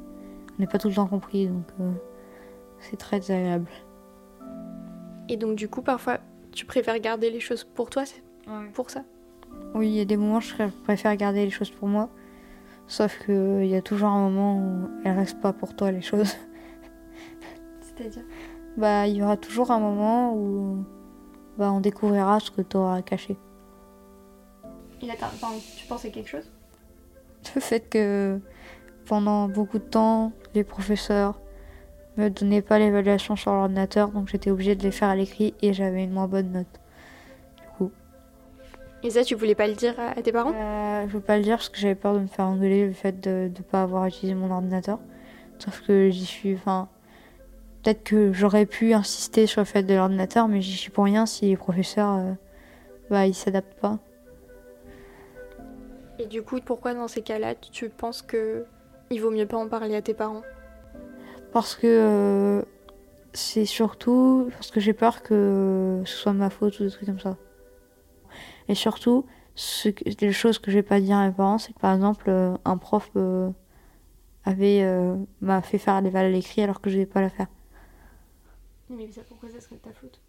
on 0.56 0.60
n'est 0.60 0.66
pas 0.66 0.78
tout 0.78 0.88
le 0.88 0.94
temps 0.94 1.06
compris, 1.06 1.48
donc 1.48 1.66
c'est 2.78 2.96
très 2.96 3.20
désagréable. 3.20 3.68
Et 5.28 5.36
donc 5.36 5.56
du 5.56 5.68
coup, 5.68 5.82
parfois, 5.82 6.20
tu 6.52 6.64
préfères 6.64 6.98
garder 7.00 7.30
les 7.30 7.40
choses 7.40 7.64
pour 7.64 7.90
toi, 7.90 8.04
c'est 8.06 8.22
pour 8.72 8.90
ça? 8.90 9.04
Oui, 9.74 9.88
il 9.88 9.94
y 9.94 10.00
a 10.00 10.04
des 10.04 10.16
moments 10.16 10.38
où 10.38 10.40
je 10.40 10.54
préfère 10.84 11.14
garder 11.16 11.44
les 11.44 11.50
choses 11.50 11.70
pour 11.70 11.88
moi. 11.88 12.08
Sauf 12.86 13.24
qu'il 13.24 13.66
y 13.66 13.76
a 13.76 13.82
toujours 13.82 14.08
un 14.08 14.28
moment 14.28 14.58
où 14.58 14.88
elles 15.04 15.16
restent 15.16 15.40
pas 15.40 15.52
pour 15.52 15.76
toi, 15.76 15.92
les 15.92 16.00
choses. 16.00 16.34
C'est-à-dire? 17.80 18.24
Bah, 18.76 19.06
il 19.06 19.16
y 19.16 19.22
aura 19.22 19.36
toujours 19.36 19.70
un 19.70 19.78
moment 19.78 20.34
où 20.34 20.84
bah, 21.58 21.72
on 21.72 21.80
découvrira 21.80 22.40
ce 22.40 22.50
que 22.50 22.62
tu 22.62 22.76
auras 22.76 23.02
caché. 23.02 23.36
Et 25.00 25.06
là, 25.06 25.14
tu 25.76 25.86
penses 25.86 26.04
à 26.04 26.08
quelque 26.08 26.28
chose? 26.28 26.50
Le 27.54 27.60
fait 27.60 27.88
que 27.88 28.40
pendant 29.06 29.48
beaucoup 29.48 29.78
de 29.78 29.84
temps, 29.84 30.32
les 30.54 30.64
professeurs, 30.64 31.40
me 32.16 32.28
donnait 32.28 32.62
pas 32.62 32.78
l'évaluation 32.78 33.36
sur 33.36 33.52
l'ordinateur, 33.52 34.10
donc 34.10 34.28
j'étais 34.28 34.50
obligée 34.50 34.76
de 34.76 34.82
les 34.82 34.90
faire 34.90 35.08
à 35.08 35.16
l'écrit 35.16 35.54
et 35.62 35.72
j'avais 35.72 36.04
une 36.04 36.12
moins 36.12 36.28
bonne 36.28 36.52
note. 36.52 36.80
Du 37.56 37.66
coup. 37.76 37.90
Et 39.02 39.10
ça, 39.10 39.24
tu 39.24 39.34
voulais 39.34 39.54
pas 39.54 39.66
le 39.66 39.74
dire 39.74 39.94
à 39.98 40.20
tes 40.22 40.30
parents? 40.30 40.52
Euh, 40.54 41.06
Je 41.08 41.12
veux 41.12 41.20
pas 41.20 41.36
le 41.36 41.42
dire 41.42 41.56
parce 41.56 41.68
que 41.68 41.78
j'avais 41.78 41.94
peur 41.94 42.14
de 42.14 42.20
me 42.20 42.26
faire 42.26 42.44
engueuler 42.44 42.86
le 42.86 42.92
fait 42.92 43.18
de 43.20 43.50
ne 43.56 43.62
pas 43.62 43.82
avoir 43.82 44.06
utilisé 44.06 44.34
mon 44.34 44.50
ordinateur. 44.50 44.98
Sauf 45.58 45.80
que 45.86 46.10
j'y 46.10 46.26
suis. 46.26 46.54
Enfin, 46.54 46.88
peut-être 47.82 48.04
que 48.04 48.32
j'aurais 48.32 48.66
pu 48.66 48.94
insister 48.94 49.46
sur 49.46 49.60
le 49.60 49.64
fait 49.66 49.82
de 49.82 49.94
l'ordinateur, 49.94 50.48
mais 50.48 50.60
j'y 50.60 50.76
suis 50.76 50.90
pour 50.90 51.04
rien 51.04 51.26
si 51.26 51.46
les 51.46 51.56
professeurs, 51.56 52.16
euh, 52.16 52.32
bah, 53.10 53.26
ils 53.26 53.34
s'adaptent 53.34 53.78
pas. 53.80 53.98
Et 56.18 56.26
du 56.26 56.42
coup, 56.42 56.60
pourquoi 56.64 56.94
dans 56.94 57.08
ces 57.08 57.22
cas-là, 57.22 57.54
tu 57.54 57.88
penses 57.88 58.22
que 58.22 58.64
il 59.10 59.20
vaut 59.20 59.30
mieux 59.30 59.46
pas 59.46 59.56
en 59.56 59.68
parler 59.68 59.96
à 59.96 60.02
tes 60.02 60.14
parents? 60.14 60.42
Parce 61.52 61.74
que 61.74 61.86
euh, 61.86 62.62
c'est 63.32 63.66
surtout 63.66 64.48
parce 64.52 64.70
que 64.70 64.80
j'ai 64.80 64.92
peur 64.92 65.22
que 65.22 66.02
ce 66.04 66.16
soit 66.16 66.32
ma 66.32 66.48
faute 66.48 66.78
ou 66.80 66.84
des 66.84 66.90
trucs 66.90 67.06
comme 67.06 67.20
ça. 67.20 67.36
Et 68.68 68.74
surtout, 68.74 69.26
ce, 69.54 69.88
les 70.20 70.32
choses 70.32 70.58
que 70.58 70.70
je 70.70 70.76
vais 70.76 70.82
pas 70.82 71.00
dire 71.00 71.16
à 71.16 71.26
mes 71.26 71.32
parents, 71.32 71.58
c'est 71.58 71.72
que 71.72 71.80
par 71.80 71.94
exemple, 71.94 72.26
euh, 72.28 72.56
un 72.64 72.76
prof 72.78 73.10
euh, 73.16 73.50
avait 74.44 74.86
m'a 75.40 75.60
fait 75.60 75.78
faire 75.78 76.00
l'éval 76.00 76.26
à 76.26 76.30
l'écrit 76.30 76.62
alors 76.62 76.80
que 76.80 76.88
je 76.88 76.98
vais 76.98 77.06
pas 77.06 77.20
la 77.20 77.28
faire. 77.28 77.48
Mais 78.92 79.08
pourquoi 79.28 79.48
ça 79.48 79.60
serait 79.60 79.76
de 79.76 79.80
ta 79.80 79.92
faute? 79.92 80.20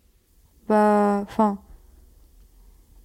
Bah, 0.68 1.22
enfin, 1.24 1.60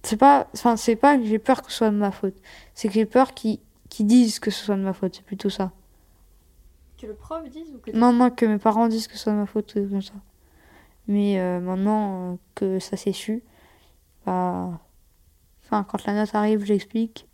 c'est 0.03 0.17
pas, 0.17 0.47
enfin, 0.53 0.77
c'est 0.77 0.95
pas 0.95 1.17
que 1.17 1.25
j'ai 1.25 1.39
peur 1.39 1.61
que 1.61 1.71
ce 1.71 1.79
soit 1.79 1.89
de 1.89 1.97
ma 1.97 2.11
faute. 2.11 2.35
C'est 2.73 2.87
que 2.87 2.93
j'ai 2.93 3.05
peur 3.05 3.33
qu'ils 3.33 3.59
disent 3.99 4.39
que 4.39 4.51
ce 4.51 4.63
soit 4.63 4.75
de 4.75 4.81
ma 4.81 4.93
faute. 4.93 5.15
C'est 5.15 5.25
plutôt 5.25 5.49
ça. 5.49 5.71
Que 6.97 7.07
le 7.07 7.13
prof 7.13 7.47
dise 7.49 7.73
ou 7.73 7.79
que 7.79 7.91
Non, 7.91 8.13
non, 8.13 8.29
que 8.29 8.45
mes 8.45 8.57
parents 8.57 8.87
disent 8.87 9.07
que 9.07 9.17
c'est 9.17 9.31
ma 9.31 9.45
faute, 9.45 9.73
comme 9.73 10.01
ça. 10.01 10.13
Mais 11.07 11.39
euh, 11.39 11.59
maintenant 11.59 12.33
euh, 12.33 12.35
que 12.55 12.79
ça 12.79 12.97
s'est 12.97 13.13
su, 13.13 13.43
bah. 14.25 14.79
Enfin, 15.65 15.83
quand 15.83 16.05
la 16.05 16.13
note 16.13 16.33
arrive, 16.33 16.63
j'explique. 16.63 17.27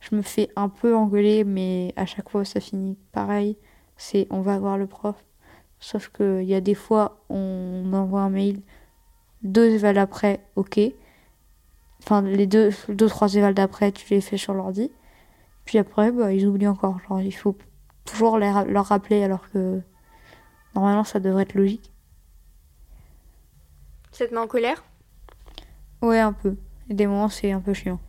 Je 0.00 0.14
me 0.14 0.22
fais 0.22 0.48
un 0.56 0.68
peu 0.68 0.94
engueuler, 0.96 1.44
mais 1.44 1.92
à 1.96 2.06
chaque 2.06 2.30
fois, 2.30 2.44
ça 2.44 2.60
finit 2.60 2.96
pareil. 3.12 3.58
C'est 3.96 4.26
on 4.30 4.40
va 4.40 4.58
voir 4.58 4.78
le 4.78 4.86
prof. 4.86 5.16
Sauf 5.80 6.08
qu'il 6.10 6.44
y 6.44 6.54
a 6.54 6.60
des 6.60 6.74
fois, 6.74 7.24
on 7.30 7.90
envoie 7.94 8.20
un 8.20 8.30
mail, 8.30 8.60
deux 9.42 9.70
évals 9.70 9.98
après, 9.98 10.44
ok. 10.56 10.78
Enfin, 12.02 12.22
les 12.22 12.46
deux, 12.46 12.70
deux 12.88 13.08
trois 13.08 13.34
évals 13.34 13.54
d'après, 13.54 13.90
tu 13.90 14.14
les 14.14 14.20
fais 14.20 14.36
sur 14.36 14.54
l'ordi. 14.54 14.92
Puis 15.64 15.78
après, 15.78 16.12
bah, 16.12 16.32
ils 16.32 16.46
oublient 16.46 16.68
encore. 16.68 17.00
Genre, 17.08 17.20
il 17.20 17.32
faut 17.32 17.56
toujours 18.04 18.38
leur 18.38 18.86
rappeler 18.86 19.22
alors 19.22 19.48
que 19.50 19.80
normalement 20.74 21.04
ça 21.04 21.20
devrait 21.20 21.42
être 21.42 21.54
logique. 21.54 21.92
Ça 24.12 24.26
te 24.26 24.34
met 24.34 24.40
en 24.40 24.46
colère? 24.46 24.84
Ouais, 26.02 26.18
un 26.18 26.32
peu. 26.32 26.56
Et 26.88 26.94
des 26.94 27.06
moments, 27.06 27.28
c'est 27.28 27.52
un 27.52 27.60
peu 27.60 27.72
chiant. 27.72 28.00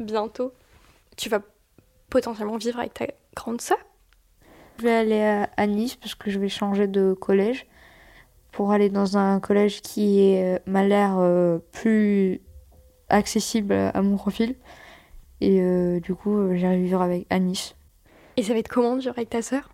Bientôt, 0.00 0.52
tu 1.16 1.28
vas 1.28 1.40
potentiellement 2.08 2.56
vivre 2.56 2.78
avec 2.78 2.94
ta 2.94 3.06
grande 3.34 3.60
sœur? 3.60 3.78
Je 4.78 4.82
vais 4.82 4.94
aller 4.94 5.44
à 5.56 5.66
Nice 5.66 5.96
parce 5.96 6.14
que 6.14 6.30
je 6.30 6.38
vais 6.38 6.48
changer 6.48 6.86
de 6.86 7.14
collège 7.14 7.66
pour 8.52 8.72
aller 8.72 8.88
dans 8.88 9.16
un 9.16 9.40
collège 9.40 9.80
qui 9.82 10.36
euh, 10.36 10.58
m'a 10.66 10.84
l'air 10.84 11.16
euh, 11.18 11.58
plus 11.72 12.40
accessible 13.08 13.72
à 13.72 14.02
mon 14.02 14.16
profil. 14.16 14.54
Et 15.40 15.60
euh, 15.60 16.00
du 16.00 16.14
coup, 16.14 16.36
euh, 16.36 16.54
j'irai 16.54 16.78
vivre 16.78 17.02
avec 17.02 17.26
Anis. 17.30 17.74
Et 18.36 18.42
ça 18.42 18.52
va 18.52 18.58
être 18.58 18.68
comment 18.68 18.94
de 18.96 19.00
vivre 19.00 19.14
avec 19.16 19.30
ta 19.30 19.42
sœur? 19.42 19.70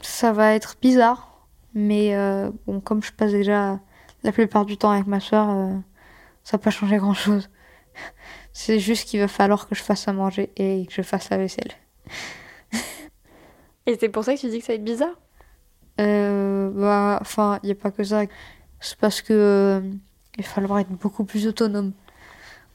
Ça 0.00 0.32
va 0.32 0.54
être 0.54 0.76
bizarre, 0.80 1.48
mais 1.72 2.14
euh, 2.14 2.50
bon, 2.66 2.80
comme 2.80 3.02
je 3.02 3.12
passe 3.12 3.32
déjà 3.32 3.80
la 4.22 4.32
plupart 4.32 4.64
du 4.64 4.76
temps 4.76 4.90
avec 4.90 5.06
ma 5.06 5.20
sœur, 5.20 5.46
ça 6.42 6.56
n'a 6.56 6.62
pas 6.62 6.70
changé 6.70 6.96
grand 6.96 7.14
chose. 7.14 7.48
C'est 8.52 8.78
juste 8.78 9.08
qu'il 9.08 9.20
va 9.20 9.28
falloir 9.28 9.68
que 9.68 9.74
je 9.74 9.82
fasse 9.82 10.06
à 10.08 10.12
manger 10.12 10.50
et 10.56 10.86
que 10.86 10.92
je 10.92 11.02
fasse 11.02 11.30
la 11.30 11.36
vaisselle. 11.36 11.72
Et 13.86 13.96
c'est 13.98 14.08
pour 14.08 14.24
ça 14.24 14.34
que 14.34 14.40
tu 14.40 14.48
dis 14.48 14.60
que 14.60 14.64
ça 14.64 14.72
va 14.72 14.76
être 14.76 14.84
bizarre 14.84 15.20
euh, 16.00 16.70
Bah, 16.70 17.18
enfin, 17.20 17.58
il 17.62 17.66
n'y 17.66 17.72
a 17.72 17.76
pas 17.76 17.90
que 17.90 18.04
ça. 18.04 18.22
C'est 18.80 18.98
parce 18.98 19.22
que 19.22 19.32
euh, 19.32 19.80
il 20.36 20.44
va 20.44 20.48
falloir 20.50 20.78
être 20.78 20.90
beaucoup 20.90 21.24
plus 21.24 21.46
autonome. 21.46 21.92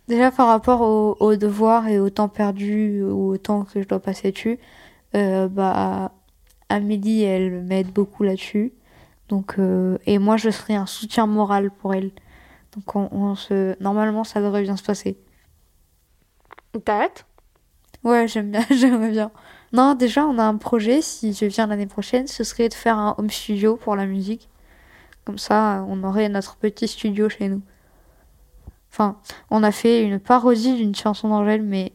Déjà 0.08 0.32
par 0.32 0.48
rapport 0.48 0.82
aux, 0.82 1.36
devoirs 1.36 1.88
et 1.88 2.00
au 2.00 2.10
temps 2.10 2.30
perdu 2.30 3.04
ou 3.04 3.30
au 3.30 3.38
temps 3.38 3.64
que 3.64 3.80
je 3.80 3.88
dois 3.88 4.00
passer 4.00 4.32
dessus, 4.32 4.58
euh, 5.14 5.48
bah 5.48 6.14
Amélie 6.68 7.22
elle 7.22 7.62
m'aide 7.62 7.92
beaucoup 7.92 8.24
là-dessus. 8.24 8.74
Donc 9.28 9.60
euh, 9.60 10.00
et 10.08 10.18
moi 10.18 10.36
je 10.36 10.50
serai 10.50 10.74
un 10.74 10.88
soutien 10.88 11.28
moral 11.28 11.70
pour 11.70 11.94
elle. 11.94 12.10
Donc 12.76 12.96
on, 12.96 13.36
se 13.36 13.80
normalement 13.82 14.24
ça 14.24 14.42
devrait 14.42 14.64
bien 14.64 14.78
se 14.78 14.84
passer. 14.84 15.16
T'as 16.84 17.04
hâte? 17.04 17.26
Ouais, 18.04 18.28
j'aime 18.28 18.50
bien, 18.50 18.66
j'aimerais 18.72 19.12
bien. 19.12 19.32
Non, 19.72 19.94
déjà 19.94 20.26
on 20.26 20.38
a 20.40 20.44
un 20.44 20.58
projet 20.58 21.02
si 21.02 21.34
je 21.34 21.46
viens 21.46 21.68
l'année 21.68 21.86
prochaine, 21.86 22.28
ce 22.28 22.44
serait 22.44 22.70
de 22.70 22.74
faire 22.74 22.98
un 22.98 23.16
home 23.18 23.30
studio 23.30 23.76
pour 23.76 23.96
la 23.96 24.06
musique. 24.06 24.50
Comme 25.26 25.38
ça, 25.38 25.86
on 25.88 26.04
aurait 26.04 26.30
notre 26.30 26.56
petit 26.56 26.88
studio 26.88 27.30
chez 27.30 27.50
nous. 27.50 27.62
Enfin, 28.92 29.20
on 29.52 29.62
a 29.62 29.72
fait 29.72 30.04
une 30.04 30.20
parodie 30.20 30.76
d'une 30.76 30.96
chanson 30.96 31.30
d'Angèle, 31.30 31.62
mais. 31.62 31.94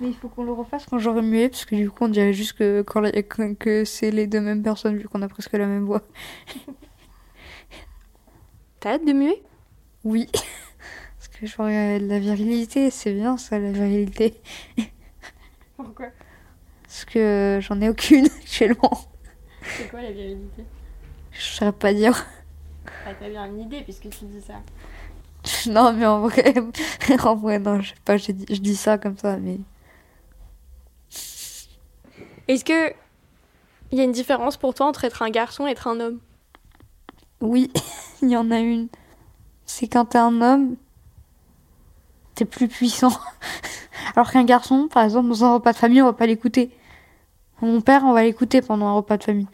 Mais 0.00 0.08
il 0.08 0.14
faut 0.14 0.28
qu'on 0.28 0.44
le 0.44 0.52
refasse 0.52 0.86
quand 0.86 0.98
j'aurai 0.98 1.22
mué, 1.22 1.48
parce 1.48 1.64
que 1.64 1.74
du 1.74 1.90
coup, 1.90 2.04
on 2.04 2.08
dirait 2.08 2.32
juste 2.32 2.54
que, 2.54 2.84
que 3.54 3.84
c'est 3.84 4.10
les 4.10 4.26
deux 4.26 4.40
mêmes 4.40 4.62
personnes, 4.62 4.96
vu 4.96 5.08
qu'on 5.08 5.22
a 5.22 5.28
presque 5.28 5.52
la 5.52 5.66
même 5.66 5.84
voix. 5.84 6.02
T'as 8.80 8.94
hâte 8.94 9.04
de 9.04 9.12
muer 9.12 9.42
Oui. 10.04 10.28
Parce 11.16 11.28
que 11.28 11.46
j'aurais 11.46 11.98
de 11.98 12.06
la 12.06 12.20
virilité, 12.20 12.90
c'est 12.90 13.12
bien 13.12 13.36
ça, 13.36 13.58
la 13.58 13.72
virilité. 13.72 14.40
Pourquoi 15.78 16.06
Parce 16.82 17.04
que 17.04 17.60
j'en 17.62 17.80
ai 17.80 17.88
aucune 17.88 18.26
actuellement. 18.42 19.00
C'est 19.62 19.88
quoi 19.88 20.02
la 20.02 20.10
virilité 20.10 20.64
Je 21.30 21.40
saurais 21.40 21.72
pas 21.72 21.94
dire. 21.94 22.26
Ah, 23.06 23.10
t'as 23.18 23.28
bien 23.28 23.46
une 23.46 23.60
idée 23.60 23.82
puisque 23.82 24.10
tu 24.10 24.24
dis 24.24 24.42
ça. 24.42 24.54
non, 25.70 25.92
mais 25.92 26.04
en 26.04 26.20
vrai, 26.22 26.54
en 27.24 27.36
vrai, 27.36 27.60
non, 27.60 27.80
je 27.80 27.90
sais 27.90 27.94
pas, 28.04 28.16
je 28.16 28.32
dis, 28.32 28.46
je 28.52 28.60
dis 28.60 28.76
ça 28.76 28.98
comme 28.98 29.16
ça, 29.16 29.36
mais. 29.36 29.60
Est-ce 32.48 32.64
que 32.64 32.92
il 33.92 33.98
y 33.98 34.00
a 34.00 34.04
une 34.04 34.12
différence 34.12 34.56
pour 34.56 34.74
toi 34.74 34.86
entre 34.86 35.04
être 35.04 35.22
un 35.22 35.30
garçon 35.30 35.66
et 35.66 35.70
être 35.70 35.86
un 35.86 36.00
homme? 36.00 36.18
Oui, 37.40 37.70
il 38.22 38.30
y 38.30 38.36
en 38.36 38.50
a 38.50 38.58
une. 38.58 38.88
C'est 39.64 39.86
quand 39.86 40.06
t'es 40.06 40.18
un 40.18 40.40
homme, 40.42 40.76
t'es 42.38 42.44
plus 42.44 42.68
puissant. 42.68 43.10
Alors 44.14 44.30
qu'un 44.30 44.44
garçon, 44.44 44.88
par 44.88 45.02
exemple, 45.02 45.28
dans 45.28 45.44
un 45.44 45.54
repas 45.54 45.72
de 45.72 45.76
famille, 45.76 46.00
on 46.00 46.06
va 46.06 46.12
pas 46.12 46.26
l'écouter. 46.26 46.70
Mon 47.60 47.80
père, 47.80 48.04
on 48.04 48.12
va 48.12 48.22
l'écouter 48.22 48.62
pendant 48.62 48.86
un 48.86 48.92
repas 48.92 49.16
de 49.16 49.24
famille. 49.24 49.48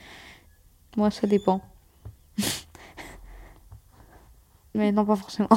Moi, 0.98 1.10
ça 1.10 1.26
dépend. 1.26 1.62
Mais 4.74 4.92
non, 4.92 5.06
pas 5.06 5.16
forcément. 5.16 5.48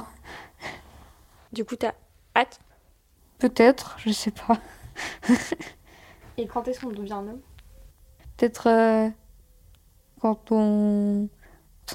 Du 1.51 1.65
coup, 1.65 1.75
t'as 1.75 1.93
hâte? 2.33 2.61
Peut-être, 3.39 3.97
je 3.99 4.11
sais 4.11 4.31
pas. 4.31 4.57
Et 6.37 6.47
quand 6.47 6.65
est-ce 6.67 6.79
qu'on 6.79 6.91
devient 6.91 7.13
un 7.13 7.27
homme? 7.27 7.41
Peut-être 8.37 8.67
euh, 8.67 9.09
quand 10.21 10.51
on... 10.51 11.27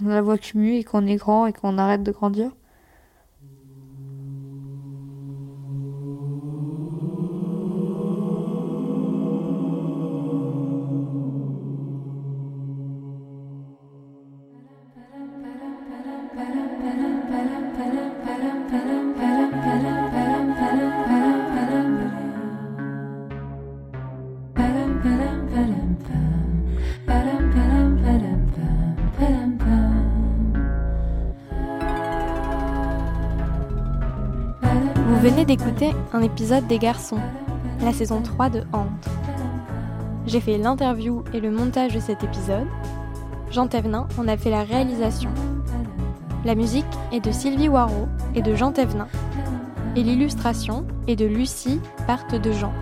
on 0.03 0.07
a 0.07 0.14
la 0.14 0.23
voix 0.23 0.37
qui 0.37 0.59
mue 0.59 0.75
et 0.77 0.85
qu'on 0.85 1.07
est 1.07 1.16
grand 1.16 1.47
et 1.47 1.55
qu'on 1.55 1.79
arrête 1.79 2.03
de 2.03 2.12
grandir. 2.12 2.51
Épisode 36.33 36.66
des 36.66 36.79
Garçons, 36.79 37.21
la 37.83 37.92
saison 37.92 38.23
3 38.23 38.49
de 38.49 38.62
Hante. 38.73 39.07
J'ai 40.27 40.40
fait 40.40 40.57
l'interview 40.57 41.25
et 41.35 41.40
le 41.40 41.51
montage 41.51 41.95
de 41.95 42.01
cet 42.01 42.25
épisode. 42.25 42.66
Jean 43.51 43.66
Thévenin 43.66 44.09
en 44.16 44.27
a 44.29 44.38
fait 44.38 44.49
la 44.49 44.62
réalisation. 44.62 45.29
La 46.47 46.55
musique 46.55 46.87
est 47.12 47.21
de 47.21 47.31
Sylvie 47.31 47.68
Waro 47.68 48.09
et 48.35 48.40
de 48.40 48.55
Jean 48.55 48.73
Thévenin. 48.73 49.09
Et 49.95 50.03
l'illustration 50.03 50.87
est 51.07 51.16
de 51.16 51.27
Lucie 51.27 51.81
Parte 52.07 52.35
de 52.35 52.51
Jean. 52.51 52.73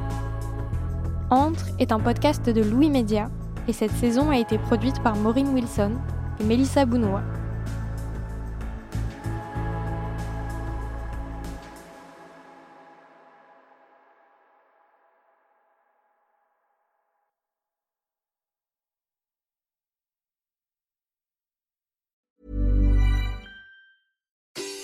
Entre 1.30 1.66
est 1.80 1.90
un 1.90 1.98
podcast 1.98 2.48
de 2.48 2.62
Louis 2.62 2.88
Média 2.88 3.30
et 3.66 3.72
cette 3.72 3.96
saison 3.96 4.30
a 4.30 4.38
été 4.38 4.58
produite 4.58 5.02
par 5.02 5.16
Maureen 5.16 5.48
Wilson 5.48 5.90
et 6.38 6.44
Mélissa 6.44 6.86
Bounois. 6.86 7.22